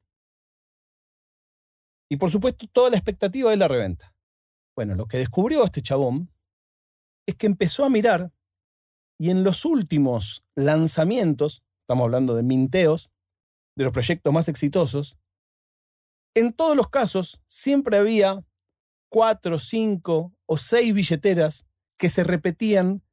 Y 2.10 2.18
por 2.18 2.30
supuesto, 2.30 2.66
toda 2.70 2.90
la 2.90 2.98
expectativa 2.98 3.50
es 3.54 3.58
la 3.58 3.68
reventa. 3.68 4.14
Bueno, 4.76 4.96
lo 4.96 5.06
que 5.06 5.16
descubrió 5.16 5.64
este 5.64 5.80
chabón 5.80 6.30
es 7.26 7.36
que 7.36 7.46
empezó 7.46 7.86
a 7.86 7.88
mirar 7.88 8.34
y 9.18 9.30
en 9.30 9.44
los 9.44 9.64
últimos 9.64 10.44
lanzamientos, 10.54 11.64
estamos 11.80 12.04
hablando 12.04 12.34
de 12.34 12.42
minteos, 12.42 13.12
de 13.78 13.84
los 13.84 13.92
proyectos 13.92 14.32
más 14.32 14.48
exitosos, 14.48 15.16
en 16.34 16.52
todos 16.52 16.76
los 16.76 16.88
casos 16.88 17.40
siempre 17.46 17.96
había 17.96 18.44
cuatro, 19.08 19.60
cinco 19.60 20.34
o 20.46 20.56
seis 20.56 20.92
billeteras 20.92 21.66
que 21.96 22.08
se 22.08 22.24
repetían 22.24 23.04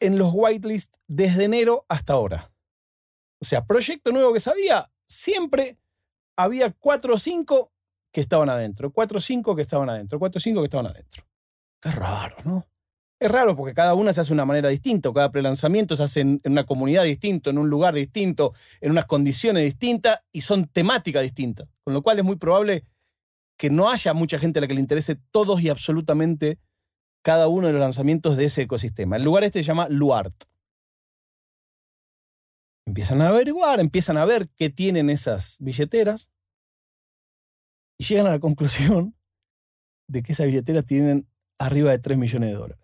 en 0.00 0.18
los 0.18 0.32
whitelist 0.34 0.96
desde 1.06 1.44
enero 1.44 1.86
hasta 1.88 2.12
ahora. 2.12 2.52
O 3.40 3.44
sea, 3.44 3.66
proyecto 3.66 4.10
nuevo 4.10 4.32
que 4.32 4.40
sabía, 4.40 4.90
siempre 5.06 5.78
había 6.36 6.72
cuatro 6.72 7.14
o 7.14 7.18
cinco 7.18 7.72
que 8.12 8.20
estaban 8.20 8.50
adentro, 8.50 8.92
cuatro 8.92 9.18
o 9.18 9.20
cinco 9.20 9.54
que 9.54 9.62
estaban 9.62 9.88
adentro, 9.88 10.18
cuatro 10.18 10.38
o 10.38 10.40
cinco 10.40 10.60
que 10.60 10.66
estaban 10.66 10.88
adentro. 10.88 11.24
Es 11.80 11.94
raro, 11.94 12.36
¿no? 12.44 12.66
Es 13.24 13.30
raro 13.30 13.56
porque 13.56 13.72
cada 13.72 13.94
una 13.94 14.12
se 14.12 14.20
hace 14.20 14.28
de 14.28 14.34
una 14.34 14.44
manera 14.44 14.68
distinta, 14.68 15.10
cada 15.10 15.30
prelanzamiento 15.30 15.96
se 15.96 16.02
hace 16.02 16.20
en, 16.20 16.42
una 16.44 16.66
comunidad 16.66 17.04
distinta, 17.04 17.48
en 17.48 17.56
un 17.56 17.70
lugar 17.70 17.94
distinto, 17.94 18.52
en 18.82 18.90
unas 18.90 19.06
condiciones 19.06 19.64
distintas 19.64 20.20
y 20.30 20.42
son 20.42 20.66
temáticas 20.66 21.22
distintas. 21.22 21.66
Con 21.84 21.94
lo 21.94 22.02
cual 22.02 22.18
es 22.18 22.24
muy 22.26 22.36
probable 22.36 22.84
que 23.56 23.70
no 23.70 23.88
haya 23.88 24.12
mucha 24.12 24.38
gente 24.38 24.58
a 24.58 24.60
la 24.60 24.66
que 24.68 24.74
le 24.74 24.80
interese 24.80 25.16
todos 25.30 25.62
y 25.62 25.70
absolutamente 25.70 26.58
cada 27.22 27.48
uno 27.48 27.66
de 27.66 27.72
los 27.72 27.80
lanzamientos 27.80 28.36
de 28.36 28.44
ese 28.44 28.60
ecosistema. 28.60 29.16
El 29.16 29.24
lugar 29.24 29.42
este 29.42 29.60
se 29.62 29.68
llama 29.68 29.88
Luart. 29.88 30.34
Empiezan 32.86 33.22
a 33.22 33.28
averiguar, 33.28 33.80
empiezan 33.80 34.18
a 34.18 34.26
ver 34.26 34.50
qué 34.58 34.68
tienen 34.68 35.08
esas 35.08 35.56
billeteras 35.60 36.30
y 37.98 38.04
llegan 38.04 38.26
a 38.26 38.32
la 38.32 38.38
conclusión 38.38 39.16
de 40.10 40.22
que 40.22 40.32
esas 40.32 40.44
billeteras 40.44 40.84
tienen 40.84 41.26
arriba 41.58 41.90
de 41.90 42.00
3 42.00 42.18
millones 42.18 42.50
de 42.50 42.56
dólares. 42.56 42.83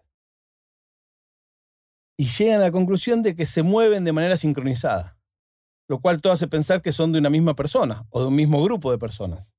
Y 2.20 2.26
llegan 2.26 2.60
a 2.60 2.64
la 2.64 2.70
conclusión 2.70 3.22
de 3.22 3.34
que 3.34 3.46
se 3.46 3.62
mueven 3.62 4.04
de 4.04 4.12
manera 4.12 4.36
sincronizada, 4.36 5.18
lo 5.88 6.02
cual 6.02 6.20
todo 6.20 6.34
hace 6.34 6.48
pensar 6.48 6.82
que 6.82 6.92
son 6.92 7.12
de 7.12 7.18
una 7.18 7.30
misma 7.30 7.54
persona 7.54 8.06
o 8.10 8.20
de 8.20 8.26
un 8.26 8.34
mismo 8.34 8.62
grupo 8.62 8.92
de 8.92 8.98
personas. 8.98 9.54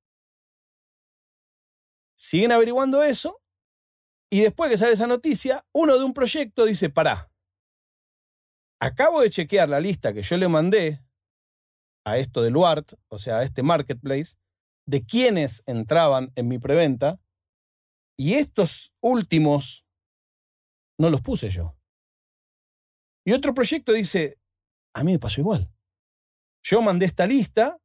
Siguen 2.15 2.51
averiguando 2.51 3.01
eso 3.01 3.41
y 4.29 4.41
después 4.41 4.69
que 4.69 4.77
sale 4.77 4.93
esa 4.93 5.07
noticia, 5.07 5.65
uno 5.73 5.97
de 5.97 6.03
un 6.03 6.13
proyecto 6.13 6.65
dice, 6.65 6.91
pará, 6.91 7.31
acabo 8.79 9.21
de 9.21 9.31
chequear 9.31 9.67
la 9.67 9.79
lista 9.79 10.13
que 10.13 10.21
yo 10.21 10.37
le 10.37 10.47
mandé 10.47 11.03
a 12.05 12.19
esto 12.19 12.43
de 12.43 12.51
Luart, 12.51 12.93
o 13.07 13.17
sea, 13.17 13.39
a 13.39 13.43
este 13.43 13.63
marketplace, 13.63 14.35
de 14.85 15.03
quienes 15.03 15.63
entraban 15.65 16.31
en 16.35 16.47
mi 16.47 16.59
preventa, 16.59 17.19
y 18.19 18.35
estos 18.35 18.93
últimos 19.01 19.83
no 20.99 21.09
los 21.09 21.21
puse 21.21 21.49
yo. 21.49 21.75
Y 23.25 23.33
otro 23.33 23.53
proyecto 23.53 23.93
dice, 23.93 24.39
a 24.93 25.03
mí 25.03 25.13
me 25.13 25.19
pasó 25.19 25.41
igual. 25.41 25.71
Yo 26.63 26.81
mandé 26.81 27.05
esta 27.05 27.25
lista, 27.25 27.77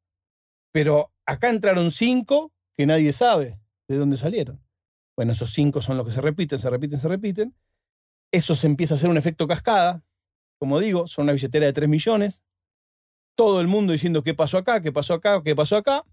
pero 0.73 1.13
acá 1.27 1.51
entraron 1.51 1.91
cinco 1.91 2.53
que 2.77 2.87
nadie 2.87 3.13
sabe 3.13 3.59
de 3.89 3.97
dónde 3.97 4.17
salieron. 4.17 4.63
Bueno, 5.17 5.33
esos 5.33 5.51
cinco 5.51 5.81
son 5.81 5.97
los 5.97 6.07
que 6.07 6.13
se 6.13 6.21
repiten, 6.21 6.59
se 6.59 6.69
repiten, 6.69 6.99
se 6.99 7.09
repiten. 7.09 7.57
Eso 8.33 8.55
se 8.55 8.67
empieza 8.67 8.95
a 8.95 8.97
hacer 8.97 9.09
un 9.09 9.17
efecto 9.17 9.47
cascada. 9.47 10.05
Como 10.59 10.79
digo, 10.79 11.07
son 11.07 11.25
una 11.25 11.33
billetera 11.33 11.67
de 11.67 11.73
3 11.73 11.89
millones. 11.89 12.43
Todo 13.35 13.61
el 13.61 13.67
mundo 13.67 13.93
diciendo 13.93 14.23
qué 14.23 14.35
pasó 14.35 14.59
acá, 14.59 14.81
qué 14.81 14.93
pasó 14.93 15.15
acá, 15.15 15.43
qué 15.43 15.55
pasó 15.55 15.77
acá. 15.77 16.05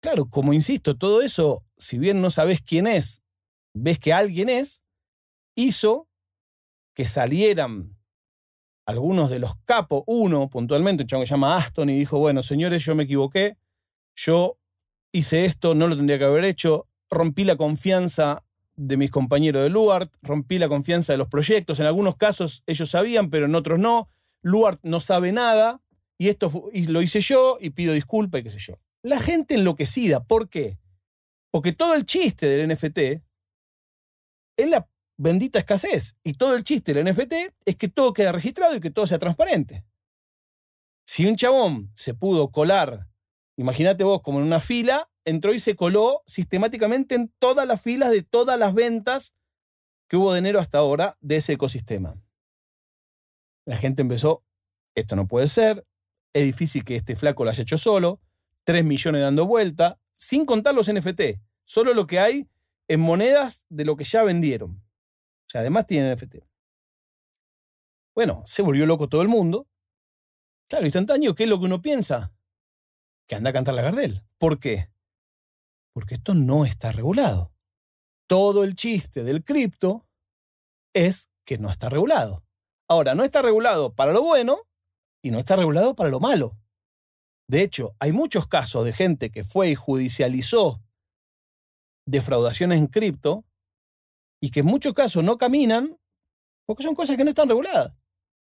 Claro, 0.00 0.26
como 0.28 0.52
insisto, 0.52 0.96
todo 0.96 1.22
eso, 1.22 1.64
si 1.78 1.98
bien 1.98 2.20
no 2.20 2.30
sabes 2.30 2.60
quién 2.60 2.86
es, 2.86 3.22
ves 3.74 3.98
que 3.98 4.12
alguien 4.12 4.50
es, 4.50 4.82
hizo 5.56 6.08
que 6.94 7.06
salieran 7.06 7.93
algunos 8.86 9.30
de 9.30 9.38
los 9.38 9.56
capos, 9.64 10.02
uno 10.06 10.48
puntualmente, 10.48 11.04
un 11.04 11.06
chavo 11.06 11.22
que 11.22 11.26
se 11.26 11.34
llama 11.34 11.56
Aston, 11.56 11.90
y 11.90 11.98
dijo, 11.98 12.18
bueno, 12.18 12.42
señores, 12.42 12.84
yo 12.84 12.94
me 12.94 13.04
equivoqué, 13.04 13.56
yo 14.14 14.58
hice 15.12 15.44
esto, 15.44 15.74
no 15.74 15.86
lo 15.86 15.96
tendría 15.96 16.18
que 16.18 16.24
haber 16.24 16.44
hecho, 16.44 16.88
rompí 17.10 17.44
la 17.44 17.56
confianza 17.56 18.44
de 18.76 18.96
mis 18.96 19.10
compañeros 19.10 19.62
de 19.62 19.70
Luart, 19.70 20.12
rompí 20.22 20.58
la 20.58 20.68
confianza 20.68 21.12
de 21.12 21.18
los 21.18 21.28
proyectos, 21.28 21.80
en 21.80 21.86
algunos 21.86 22.16
casos 22.16 22.62
ellos 22.66 22.90
sabían, 22.90 23.30
pero 23.30 23.46
en 23.46 23.54
otros 23.54 23.78
no, 23.78 24.08
Luart 24.42 24.80
no 24.82 25.00
sabe 25.00 25.32
nada, 25.32 25.80
y 26.18 26.28
esto 26.28 26.50
y 26.72 26.86
lo 26.86 27.02
hice 27.02 27.20
yo, 27.20 27.56
y 27.60 27.70
pido 27.70 27.92
disculpas 27.92 28.40
y 28.40 28.44
qué 28.44 28.50
sé 28.50 28.58
yo. 28.58 28.74
La 29.02 29.20
gente 29.20 29.54
enloquecida, 29.54 30.24
¿por 30.24 30.48
qué? 30.48 30.78
Porque 31.50 31.72
todo 31.72 31.94
el 31.94 32.04
chiste 32.04 32.46
del 32.46 32.72
NFT 32.72 32.98
es 34.56 34.68
la 34.68 34.88
bendita 35.24 35.58
escasez. 35.58 36.16
Y 36.22 36.34
todo 36.34 36.54
el 36.54 36.64
chiste 36.64 36.92
del 36.92 37.10
NFT 37.10 37.32
es 37.64 37.76
que 37.76 37.88
todo 37.88 38.12
quede 38.12 38.30
registrado 38.30 38.76
y 38.76 38.80
que 38.80 38.90
todo 38.90 39.06
sea 39.06 39.18
transparente. 39.18 39.84
Si 41.06 41.26
un 41.26 41.36
chabón 41.36 41.90
se 41.94 42.12
pudo 42.12 42.52
colar, 42.52 43.08
imagínate 43.56 44.04
vos 44.04 44.20
como 44.20 44.38
en 44.38 44.46
una 44.46 44.60
fila, 44.60 45.10
entró 45.24 45.54
y 45.54 45.58
se 45.60 45.76
coló 45.76 46.22
sistemáticamente 46.26 47.14
en 47.14 47.32
todas 47.38 47.66
las 47.66 47.80
filas 47.80 48.10
de 48.10 48.22
todas 48.22 48.58
las 48.58 48.74
ventas 48.74 49.34
que 50.08 50.18
hubo 50.18 50.34
de 50.34 50.40
enero 50.40 50.60
hasta 50.60 50.78
ahora 50.78 51.16
de 51.22 51.36
ese 51.36 51.54
ecosistema. 51.54 52.22
La 53.64 53.78
gente 53.78 54.02
empezó, 54.02 54.44
esto 54.94 55.16
no 55.16 55.26
puede 55.26 55.48
ser, 55.48 55.86
es 56.34 56.44
difícil 56.44 56.84
que 56.84 56.96
este 56.96 57.16
flaco 57.16 57.44
lo 57.44 57.50
haya 57.50 57.62
hecho 57.62 57.78
solo, 57.78 58.20
3 58.64 58.84
millones 58.84 59.22
dando 59.22 59.46
vuelta, 59.46 59.98
sin 60.12 60.44
contar 60.44 60.74
los 60.74 60.92
NFT, 60.92 61.40
solo 61.64 61.94
lo 61.94 62.06
que 62.06 62.18
hay 62.18 62.46
en 62.88 63.00
monedas 63.00 63.64
de 63.70 63.86
lo 63.86 63.96
que 63.96 64.04
ya 64.04 64.22
vendieron 64.22 64.83
además 65.58 65.86
tiene 65.86 66.14
NFT. 66.14 66.36
Bueno, 68.14 68.42
se 68.46 68.62
volvió 68.62 68.86
loco 68.86 69.08
todo 69.08 69.22
el 69.22 69.28
mundo. 69.28 69.68
Claro, 70.68 70.84
instantáneo, 70.84 71.34
¿qué 71.34 71.44
es 71.44 71.48
lo 71.48 71.58
que 71.58 71.66
uno 71.66 71.82
piensa? 71.82 72.32
Que 73.28 73.34
anda 73.34 73.50
a 73.50 73.52
cantar 73.52 73.74
la 73.74 73.82
Gardel. 73.82 74.22
¿Por 74.38 74.58
qué? 74.58 74.90
Porque 75.92 76.14
esto 76.14 76.34
no 76.34 76.64
está 76.64 76.92
regulado. 76.92 77.52
Todo 78.26 78.64
el 78.64 78.74
chiste 78.74 79.24
del 79.24 79.44
cripto 79.44 80.06
es 80.94 81.30
que 81.44 81.58
no 81.58 81.70
está 81.70 81.88
regulado. 81.88 82.44
Ahora, 82.88 83.14
no 83.14 83.24
está 83.24 83.42
regulado 83.42 83.94
para 83.94 84.12
lo 84.12 84.22
bueno 84.22 84.58
y 85.22 85.30
no 85.30 85.38
está 85.38 85.56
regulado 85.56 85.94
para 85.94 86.10
lo 86.10 86.20
malo. 86.20 86.56
De 87.48 87.62
hecho, 87.62 87.94
hay 87.98 88.12
muchos 88.12 88.46
casos 88.46 88.84
de 88.84 88.92
gente 88.92 89.30
que 89.30 89.44
fue 89.44 89.70
y 89.70 89.74
judicializó 89.74 90.82
defraudaciones 92.06 92.78
en 92.78 92.86
cripto 92.86 93.44
y 94.44 94.50
que 94.50 94.60
en 94.60 94.66
muchos 94.66 94.92
casos 94.92 95.24
no 95.24 95.38
caminan 95.38 95.96
porque 96.66 96.82
son 96.82 96.94
cosas 96.94 97.16
que 97.16 97.24
no 97.24 97.30
están 97.30 97.48
reguladas. 97.48 97.94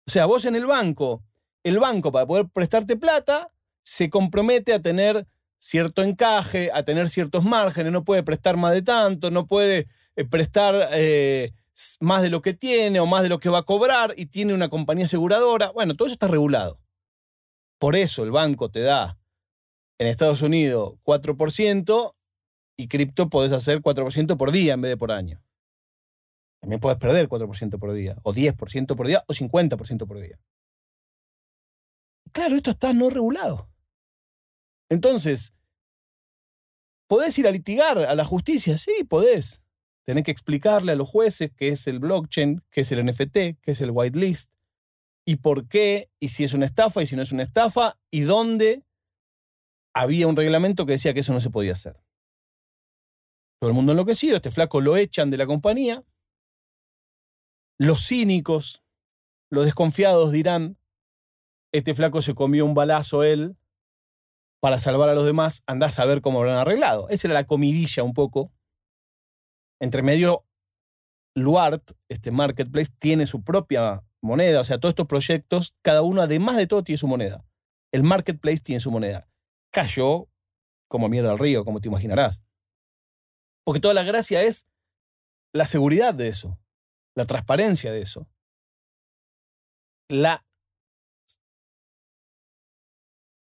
O 0.05 0.11
sea, 0.11 0.27
vos 0.27 0.45
en 0.45 0.57
el 0.57 0.67
banco, 0.67 1.23
el 1.63 1.79
banco 1.79 2.11
para 2.11 2.27
poder 2.27 2.49
prestarte 2.49 2.97
plata 2.97 3.53
se 3.85 4.11
compromete 4.11 4.75
a 4.75 4.83
tener 4.83 5.29
cierto 5.59 6.03
encaje, 6.03 6.73
a 6.75 6.83
tener 6.83 7.09
ciertos 7.09 7.45
márgenes, 7.45 7.93
no 7.93 8.03
puede 8.03 8.25
prestar 8.25 8.57
más 8.57 8.73
de 8.73 8.83
tanto, 8.83 9.31
no 9.31 9.47
puede 9.47 9.87
eh, 10.17 10.25
prestar 10.25 10.89
eh, 10.93 11.53
más 12.01 12.23
de 12.23 12.31
lo 12.31 12.43
que 12.43 12.53
tiene 12.53 12.99
o 12.99 13.07
más 13.07 13.23
de 13.23 13.29
lo 13.29 13.39
que 13.39 13.49
va 13.49 13.59
a 13.59 13.63
cobrar 13.63 14.13
y 14.17 14.27
tiene 14.27 14.55
una 14.55 14.69
compañía 14.69 15.05
aseguradora. 15.05 15.71
Bueno, 15.71 15.95
todo 15.95 16.09
eso 16.09 16.15
está 16.15 16.27
regulado. 16.27 16.81
Por 17.79 17.95
eso 17.95 18.25
el 18.25 18.33
banco 18.33 18.73
te 18.73 18.81
da 18.81 19.21
en 20.01 20.09
Estados 20.09 20.43
Unidos 20.43 20.95
4% 21.05 22.13
y 22.77 22.89
cripto 22.89 23.31
podés 23.31 23.53
hacer 23.53 23.83
4% 23.83 24.37
por 24.37 24.51
día 24.51 24.75
en 24.75 24.81
vez 24.81 24.89
de 24.89 24.97
por 24.97 25.13
año. 25.13 25.46
También 26.67 26.81
puedes 26.81 26.99
perder 26.99 27.29
4% 27.29 27.79
por 27.79 27.93
día, 27.93 28.17
o 28.25 28.35
10% 28.35 28.97
por 28.97 29.07
día, 29.07 29.23
o 29.29 29.33
50% 29.33 30.05
por 30.05 30.19
día. 30.19 30.41
Claro, 32.33 32.57
esto 32.57 32.71
está 32.71 32.93
no 32.93 33.09
regulado. 33.09 33.71
Entonces, 34.89 35.55
¿podés 37.07 37.39
ir 37.39 37.47
a 37.47 37.53
litigar 37.53 37.99
a 37.99 38.17
la 38.17 38.25
justicia? 38.25 38.77
Sí, 38.79 39.05
podés. 39.09 39.63
Tenés 40.07 40.25
que 40.25 40.33
explicarle 40.33 40.91
a 40.91 40.97
los 40.97 41.09
jueces 41.09 41.53
qué 41.57 41.69
es 41.69 41.87
el 41.87 42.01
blockchain, 42.01 42.65
qué 42.73 42.81
es 42.81 42.91
el 42.91 43.07
NFT, 43.07 43.61
qué 43.63 43.71
es 43.71 43.81
el 43.81 43.93
whitelist, 43.93 44.53
y 45.25 45.37
por 45.37 45.69
qué, 45.69 46.11
y 46.19 46.31
si 46.31 46.43
es 46.43 46.53
una 46.53 46.67
estafa, 46.67 47.01
y 47.01 47.07
si 47.07 47.15
no 47.15 47.23
es 47.23 47.31
una 47.31 47.45
estafa, 47.45 47.97
y 48.11 48.23
dónde 48.23 48.83
había 49.95 50.27
un 50.27 50.35
reglamento 50.35 50.85
que 50.85 50.95
decía 50.95 51.15
que 51.15 51.21
eso 51.21 51.33
no 51.33 51.41
se 51.41 51.51
podía 51.51 51.75
hacer. 51.75 52.03
Todo 53.61 53.71
el 53.71 53.77
mundo 53.77 53.93
enloquecido, 53.93 54.35
este 54.35 54.51
flaco 54.51 54.81
lo 54.81 54.97
echan 54.97 55.31
de 55.31 55.37
la 55.37 55.47
compañía, 55.47 56.03
los 57.79 58.07
cínicos, 58.07 58.83
los 59.51 59.65
desconfiados 59.65 60.33
dirán, 60.33 60.79
este 61.73 61.95
flaco 61.95 62.23
se 62.23 62.35
comió 62.35 62.65
un 62.65 62.75
balazo 62.75 63.23
él 63.23 63.57
para 64.61 64.79
salvar 64.79 65.09
a 65.09 65.15
los 65.15 65.27
demás, 65.27 65.63
andás 65.67 65.99
a 65.99 66.05
ver 66.07 66.21
cómo 66.23 66.43
lo 66.43 66.51
han 66.51 66.57
arreglado. 66.57 67.09
Esa 67.11 67.29
era 67.29 67.35
la 67.35 67.47
comidilla 67.47 68.03
un 68.03 68.15
poco. 68.15 68.53
Entre 69.81 70.03
medio, 70.03 70.47
Luart, 71.35 71.93
este 72.09 72.31
marketplace, 72.31 72.91
tiene 72.99 73.27
su 73.27 73.45
propia 73.45 74.03
moneda. 74.23 74.61
O 74.61 74.65
sea, 74.65 74.79
todos 74.79 74.93
estos 74.93 75.07
proyectos, 75.07 75.77
cada 75.83 76.03
uno, 76.03 76.23
además 76.23 76.57
de 76.57 76.67
todo, 76.67 76.83
tiene 76.83 76.99
su 76.99 77.07
moneda. 77.07 77.45
El 77.93 78.03
marketplace 78.03 78.61
tiene 78.61 78.81
su 78.81 78.91
moneda. 78.91 79.29
Cayó 79.71 80.29
como 80.89 81.09
mierda 81.09 81.33
al 81.33 81.39
río, 81.39 81.65
como 81.65 81.81
te 81.81 81.89
imaginarás. 81.89 82.45
Porque 83.65 83.81
toda 83.81 83.95
la 83.95 84.03
gracia 84.03 84.43
es 84.43 84.67
la 85.53 85.67
seguridad 85.67 86.15
de 86.15 86.29
eso 86.29 86.59
la 87.17 87.25
transparencia 87.25 87.91
de 87.93 88.03
eso. 88.03 88.29
La, 90.09 90.47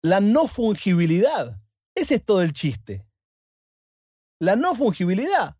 la 0.01 0.21
no 0.21 0.47
fungibilidad. 0.47 1.57
Ese 1.95 2.15
es 2.15 2.25
todo 2.25 2.41
el 2.41 2.53
chiste. 2.53 3.05
La 4.39 4.55
no 4.55 4.75
fungibilidad. 4.75 5.57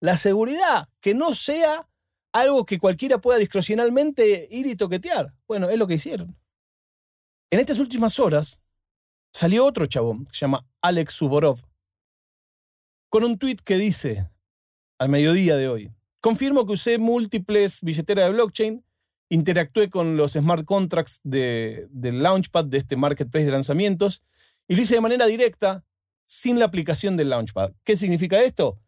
La 0.00 0.16
seguridad. 0.16 0.88
Que 1.00 1.14
no 1.14 1.32
sea 1.32 1.88
algo 2.32 2.66
que 2.66 2.78
cualquiera 2.78 3.18
pueda 3.18 3.38
discrecionalmente 3.38 4.48
ir 4.50 4.66
y 4.66 4.76
toquetear. 4.76 5.34
Bueno, 5.46 5.70
es 5.70 5.78
lo 5.78 5.86
que 5.86 5.94
hicieron. 5.94 6.36
En 7.50 7.60
estas 7.60 7.78
últimas 7.78 8.18
horas 8.18 8.62
salió 9.32 9.64
otro 9.64 9.86
chabón 9.86 10.24
que 10.24 10.34
se 10.34 10.40
llama 10.40 10.66
Alex 10.80 11.14
Suvorov 11.14 11.60
con 13.10 13.24
un 13.24 13.38
tuit 13.38 13.60
que 13.60 13.76
dice 13.76 14.30
al 14.98 15.10
mediodía 15.10 15.56
de 15.56 15.68
hoy. 15.68 15.94
Confirmo 16.22 16.64
que 16.64 16.74
usé 16.74 16.98
múltiples 16.98 17.80
billeteras 17.82 18.26
de 18.26 18.32
blockchain, 18.32 18.84
interactué 19.28 19.90
con 19.90 20.16
los 20.16 20.34
smart 20.34 20.64
contracts 20.64 21.20
del 21.24 22.22
Launchpad 22.22 22.64
de 22.66 22.78
este 22.78 22.96
marketplace 22.96 23.46
de 23.46 23.50
lanzamientos 23.50 24.22
y 24.68 24.76
lo 24.76 24.82
hice 24.82 24.94
de 24.94 25.00
manera 25.00 25.26
directa 25.26 25.84
sin 26.24 26.60
la 26.60 26.66
aplicación 26.66 27.16
del 27.16 27.30
Launchpad. 27.30 27.72
¿Qué 27.82 27.96
significa 27.96 28.40
esto? 28.40 28.78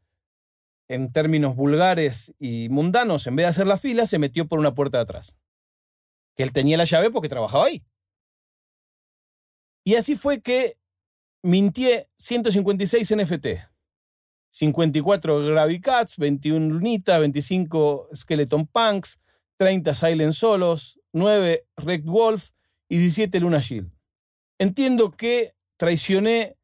En 0.86 1.10
términos 1.10 1.56
vulgares 1.56 2.36
y 2.38 2.68
mundanos, 2.68 3.26
en 3.26 3.34
vez 3.34 3.46
de 3.46 3.50
hacer 3.50 3.66
la 3.66 3.78
fila, 3.78 4.06
se 4.06 4.20
metió 4.20 4.46
por 4.46 4.60
una 4.60 4.72
puerta 4.72 4.98
de 4.98 5.02
atrás. 5.02 5.36
Que 6.36 6.44
él 6.44 6.52
tenía 6.52 6.76
la 6.76 6.84
llave 6.84 7.10
porque 7.10 7.28
trabajaba 7.28 7.66
ahí. 7.66 7.82
Y 9.82 9.96
así 9.96 10.14
fue 10.14 10.40
que 10.40 10.78
mintié 11.42 12.08
156 12.16 13.16
NFT. 13.16 13.73
54 14.54 15.46
Gravy 15.46 15.80
Cats, 15.80 16.16
21 16.16 16.74
Lunita, 16.74 17.18
25 17.18 18.10
Skeleton 18.14 18.68
Punks, 18.68 19.20
30 19.56 19.94
Silent 19.94 20.32
Solos, 20.32 21.00
9 21.12 21.66
Rect 21.76 22.04
Wolf 22.04 22.50
y 22.88 22.98
17 22.98 23.40
Luna 23.40 23.58
Shield. 23.58 23.90
Entiendo 24.60 25.10
que 25.10 25.54
traicioné 25.76 26.56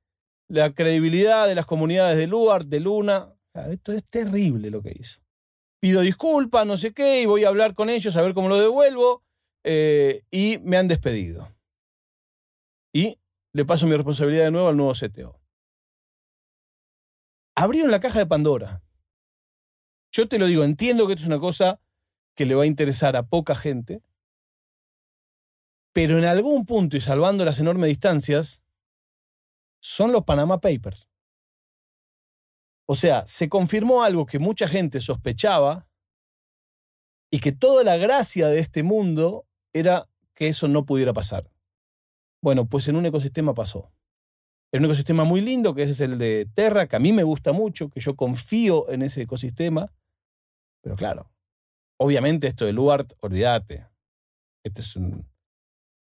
la 0.47 0.73
credibilidad 0.73 1.49
de 1.49 1.57
las 1.57 1.67
comunidades 1.67 2.17
de 2.17 2.29
Luar, 2.29 2.67
de 2.67 2.79
Luna. 2.79 3.35
Esto 3.55 3.93
es 3.93 4.05
terrible 4.05 4.71
lo 4.71 4.83
que 4.83 4.95
hizo. 4.97 5.21
Pido 5.81 6.03
disculpas, 6.03 6.65
no 6.67 6.77
sé 6.77 6.93
qué, 6.93 7.23
y 7.23 7.27
voy 7.27 7.43
a 7.43 7.49
hablar 7.49 7.75
con 7.75 7.91
ellos 7.91 8.17
a 8.17 8.23
ver 8.23 8.35
cómo 8.35 8.49
lo 8.49 8.61
devuelvo. 8.61 9.25
Eh, 9.65 10.23
y 10.31 10.59
me 10.63 10.77
han 10.77 10.87
despedido. 10.87 11.49
Y 12.93 13.19
le 13.53 13.65
paso 13.65 13.87
mi 13.87 13.97
responsabilidad 13.97 14.45
de 14.45 14.51
nuevo 14.53 14.69
al 14.69 14.77
nuevo 14.77 14.93
CTO. 14.93 15.40
Abrieron 17.61 17.91
la 17.91 18.01
caja 18.01 18.21
de 18.21 18.27
Pandora. 18.27 18.83
Yo 20.11 20.27
te 20.29 20.39
lo 20.39 20.47
digo, 20.47 20.65
entiendo 20.65 21.07
que 21.07 21.13
esto 21.13 21.25
es 21.25 21.29
una 21.29 21.39
cosa 21.39 21.79
que 22.35 22.47
le 22.47 22.55
va 22.55 22.63
a 22.63 22.67
interesar 22.67 23.17
a 23.17 23.29
poca 23.29 23.55
gente, 23.55 24.03
pero 25.93 26.17
en 26.17 26.25
algún 26.25 26.65
punto 26.65 26.97
y 26.97 27.03
salvando 27.03 27.45
las 27.45 27.59
enormes 27.59 27.89
distancias, 27.89 28.63
son 29.79 30.11
los 30.11 30.25
Panama 30.25 30.63
Papers. 30.63 31.11
O 32.89 32.95
sea, 32.95 33.27
se 33.27 33.51
confirmó 33.51 34.05
algo 34.05 34.25
que 34.25 34.39
mucha 34.39 34.67
gente 34.67 34.99
sospechaba 34.99 35.87
y 37.31 37.41
que 37.41 37.53
toda 37.53 37.85
la 37.85 37.99
gracia 37.99 38.49
de 38.49 38.59
este 38.59 38.83
mundo 38.83 39.47
era 39.75 40.09
que 40.33 40.49
eso 40.49 40.67
no 40.67 40.87
pudiera 40.87 41.13
pasar. 41.13 41.53
Bueno, 42.41 42.67
pues 42.71 42.89
en 42.89 42.97
un 42.97 43.05
ecosistema 43.05 43.53
pasó. 43.53 43.93
En 44.73 44.81
un 44.81 44.85
ecosistema 44.87 45.25
muy 45.25 45.41
lindo, 45.41 45.75
que 45.75 45.83
es 45.83 46.01
el 46.01 46.17
de 46.19 46.47
Terra, 46.55 46.87
que 46.87 46.97
a 46.97 47.01
mí 47.01 47.13
me 47.13 47.25
gusta 47.25 47.53
mucho, 47.53 47.91
que 47.91 48.01
yo 48.01 48.15
confío 48.15 48.89
en 48.91 49.03
ese 49.03 49.23
ecosistema. 49.23 49.93
Pero 50.81 50.97
claro, 50.97 51.31
obviamente 51.99 52.47
esto 52.47 52.67
de 52.67 52.73
Luart, 52.73 53.13
olvídate. 53.21 53.89
Este 54.63 54.81
es 54.81 54.95
un, 54.97 55.27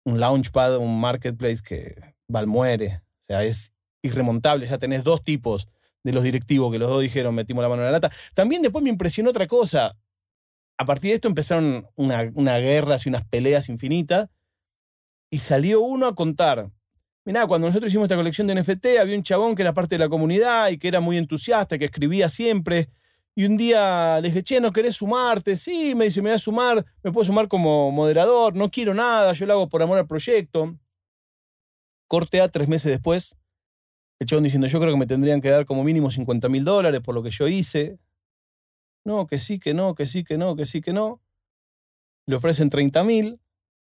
un 0.06 0.20
launchpad, 0.20 0.78
un 0.78 1.00
marketplace 1.00 1.62
que 1.64 1.96
Val 2.28 2.48
muere. 2.48 3.02
O 3.20 3.24
sea, 3.24 3.44
es 3.44 3.74
irremontable. 4.02 4.66
Ya 4.68 4.78
tenés 4.78 5.04
dos 5.04 5.22
tipos 5.22 5.68
de 6.04 6.14
los 6.14 6.24
directivos 6.24 6.72
que 6.72 6.80
los 6.80 6.90
dos 6.90 7.02
dijeron 7.02 7.36
metimos 7.36 7.62
la 7.62 7.70
mano 7.70 7.82
en 7.82 7.88
la 7.88 7.92
lata. 7.92 8.12
También 8.34 8.62
después 8.62 8.84
me 8.84 8.90
impresionó 8.90 9.30
otra 9.30 9.48
cosa. 9.48 9.98
A 10.78 10.86
partir 10.86 11.12
de 11.12 11.16
esto 11.16 11.28
empezaron 11.28 11.88
una, 11.96 12.32
una 12.34 12.58
guerra 12.58 12.98
y 13.04 13.10
unas 13.10 13.26
peleas 13.26 13.70
infinitas. 13.70 14.30
Y 15.30 15.38
salió 15.38 15.82
uno 15.82 16.08
a 16.08 16.16
contar. 16.16 16.72
Mirá, 17.24 17.46
cuando 17.46 17.68
nosotros 17.68 17.92
hicimos 17.92 18.06
esta 18.06 18.16
colección 18.16 18.48
de 18.48 18.56
NFT, 18.56 18.98
había 19.00 19.16
un 19.16 19.22
chabón 19.22 19.54
que 19.54 19.62
era 19.62 19.74
parte 19.74 19.96
de 19.96 20.00
la 20.00 20.10
comunidad 20.10 20.70
y 20.70 20.80
que 20.80 20.88
era 20.88 21.00
muy 21.00 21.18
entusiasta, 21.18 21.78
que 21.78 21.86
escribía 21.86 22.28
siempre. 22.30 22.90
Y 23.36 23.46
un 23.46 23.58
día 23.58 24.20
le 24.22 24.30
dije, 24.30 24.44
che, 24.44 24.60
¿no 24.60 24.72
querés 24.72 24.96
sumarte? 24.96 25.56
Sí, 25.56 25.94
me 25.94 26.06
dice, 26.06 26.22
me 26.22 26.32
voy 26.32 26.36
a 26.36 26.40
sumar, 26.40 26.86
me 27.04 27.12
puedo 27.12 27.26
sumar 27.26 27.48
como 27.48 27.92
moderador, 27.92 28.56
no 28.56 28.72
quiero 28.72 28.94
nada, 28.96 29.34
yo 29.34 29.46
lo 29.46 29.54
hago 29.54 29.70
por 29.70 29.84
amor 29.84 30.00
al 30.00 30.08
proyecto. 30.08 30.76
Corte 32.08 32.42
A 32.42 32.50
tres 32.50 32.68
meses 32.68 32.92
después, 32.92 33.38
el 34.20 34.28
chabón 34.28 34.44
diciendo, 34.44 34.68
yo 34.68 34.80
creo 34.80 34.92
que 34.92 35.00
me 35.00 35.08
tendrían 35.08 35.42
que 35.42 35.50
dar 35.50 35.66
como 35.66 35.84
mínimo 35.84 36.10
50 36.10 36.50
mil 36.50 36.66
dólares 36.66 37.02
por 37.02 37.16
lo 37.16 37.24
que 37.24 37.30
yo 37.30 37.48
hice. 37.48 38.00
No, 39.06 39.28
que 39.28 39.40
sí, 39.40 39.60
que 39.60 39.74
no, 39.74 39.94
que 39.96 40.08
sí, 40.08 40.24
que 40.24 40.38
no, 40.38 40.56
que 40.56 40.66
sí, 40.66 40.82
que 40.82 40.92
no. 40.92 41.22
Le 42.26 42.36
ofrecen 42.36 42.70
30 42.70 43.04
mil, 43.04 43.40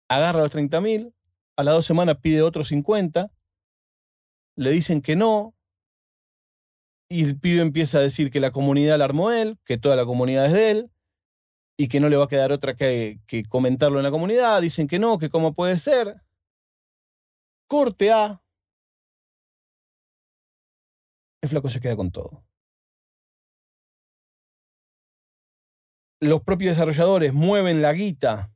agarra 0.08 0.40
los 0.40 0.50
30 0.50 0.80
mil, 0.80 1.14
a 1.56 1.62
las 1.62 1.74
dos 1.74 1.86
semanas 1.86 2.18
pide 2.20 2.42
otros 2.42 2.68
50, 2.68 3.30
le 4.56 4.70
dicen 4.70 5.02
que 5.02 5.16
no, 5.16 5.54
y 7.08 7.24
el 7.24 7.38
pibe 7.38 7.62
empieza 7.62 7.98
a 7.98 8.02
decir 8.02 8.30
que 8.30 8.40
la 8.40 8.50
comunidad 8.50 8.98
la 8.98 9.04
armó 9.04 9.30
él, 9.30 9.58
que 9.64 9.78
toda 9.78 9.96
la 9.96 10.06
comunidad 10.06 10.46
es 10.46 10.52
de 10.52 10.70
él, 10.70 10.90
y 11.76 11.88
que 11.88 12.00
no 12.00 12.08
le 12.08 12.16
va 12.16 12.24
a 12.24 12.28
quedar 12.28 12.52
otra 12.52 12.74
que, 12.74 13.20
que 13.26 13.44
comentarlo 13.44 13.98
en 13.98 14.04
la 14.04 14.10
comunidad. 14.10 14.60
Dicen 14.62 14.86
que 14.86 14.98
no, 14.98 15.18
que 15.18 15.30
cómo 15.30 15.54
puede 15.54 15.76
ser. 15.76 16.14
Corte 17.68 18.12
A. 18.12 18.42
El 21.42 21.48
flaco 21.48 21.68
se 21.68 21.80
queda 21.80 21.96
con 21.96 22.10
todo. 22.10 22.44
Los 26.20 26.42
propios 26.42 26.74
desarrolladores 26.74 27.34
mueven 27.34 27.82
la 27.82 27.92
guita, 27.92 28.53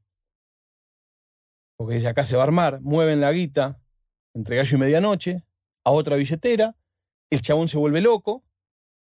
porque 1.78 1.94
dice 1.94 2.08
acá 2.08 2.24
se 2.24 2.36
va 2.36 2.42
a 2.42 2.46
armar, 2.46 2.80
mueven 2.82 3.20
la 3.20 3.32
guita 3.32 3.80
entre 4.34 4.56
gallo 4.56 4.76
y 4.76 4.80
medianoche 4.80 5.44
a 5.84 5.92
otra 5.92 6.16
billetera, 6.16 6.76
el 7.30 7.40
chabón 7.40 7.68
se 7.68 7.78
vuelve 7.78 8.00
loco, 8.00 8.44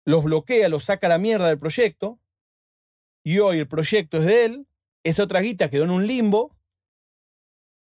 los 0.07 0.25
bloquea, 0.25 0.69
los 0.69 0.85
saca 0.85 1.09
la 1.09 1.19
mierda 1.19 1.49
del 1.49 1.59
proyecto, 1.59 2.21
y 3.23 3.39
hoy 3.39 3.59
el 3.59 3.69
proyecto 3.69 4.19
es 4.19 4.25
de 4.25 4.45
él, 4.47 4.69
esa 5.05 5.23
otra 5.25 5.41
guita 5.41 5.69
quedó 5.71 5.85
en 5.85 5.91
un 5.91 6.07
limbo, 6.07 6.57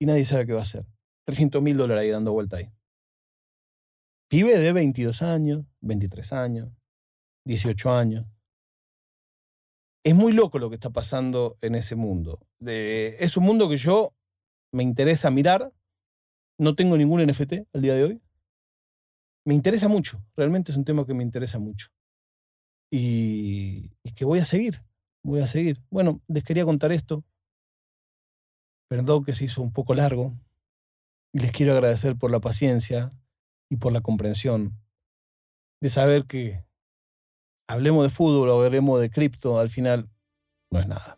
y 0.01 0.07
nadie 0.07 0.25
sabe 0.25 0.47
qué 0.47 0.53
va 0.53 0.61
a 0.61 0.63
hacer. 0.63 0.87
300 1.25 1.61
mil 1.61 1.77
dólares 1.77 2.03
ahí 2.03 2.11
dando 2.11 2.33
vuelta 2.33 2.57
ahí. 2.57 2.73
Pibe 4.29 4.59
de 4.59 4.73
22 4.73 5.23
años, 5.23 5.65
23 5.81 6.33
años, 6.33 6.69
18 7.45 7.93
años. 7.93 8.27
Es 10.05 10.15
muy 10.15 10.33
loco 10.33 10.59
lo 10.59 10.71
que 10.71 10.77
está 10.77 10.91
pasando 10.91 11.59
en 11.61 11.75
ese 11.75 11.97
mundo. 11.97 12.47
es 12.61 13.37
un 13.37 13.45
mundo 13.45 13.69
que 13.69 13.77
yo 13.77 14.15
me 14.73 14.83
interesa 14.83 15.31
mirar. 15.31 15.73
No 16.59 16.75
tengo 16.75 16.97
ningún 16.97 17.25
NFT 17.25 17.55
al 17.73 17.83
día 17.83 17.95
de 17.95 18.05
hoy. 18.05 18.23
Me 19.45 19.55
interesa 19.55 19.89
mucho, 19.89 20.23
realmente 20.37 20.73
es 20.73 20.77
un 20.77 20.85
tema 20.85 21.07
que 21.07 21.15
me 21.15 21.23
interesa 21.23 21.59
mucho. 21.59 21.89
Y, 22.91 23.91
que 24.15 24.25
voy 24.25 24.41
a 24.41 24.45
seguir, 24.45 24.83
voy 25.23 25.41
a 25.41 25.47
seguir. 25.47 25.81
Bueno, 25.91 26.21
les 26.29 26.45
quería 26.45 26.65
contar 26.65 26.93
esto. 26.93 27.25
Perdón 28.89 29.25
que 29.25 29.33
se 29.33 29.45
hizo 29.45 29.63
un 29.63 29.73
poco 29.73 29.95
largo. 29.95 30.35
Y 31.33 31.41
les 31.41 31.53
quiero 31.53 31.73
agradecer 31.73 32.17
por 32.17 32.31
la 32.31 32.41
paciencia 32.41 33.11
y 33.71 33.77
por 33.77 33.93
la 33.93 34.01
comprensión 34.01 34.79
de 35.81 35.89
saber 35.89 36.25
que 36.25 36.65
hablemos 37.69 38.03
de 38.03 38.11
fútbol 38.11 38.49
o 38.49 38.63
hablemos 38.63 39.01
de 39.01 39.11
cripto, 39.11 39.61
al 39.61 39.71
final 39.71 40.11
no 40.71 40.81
es 40.81 40.89
nada. 40.89 41.18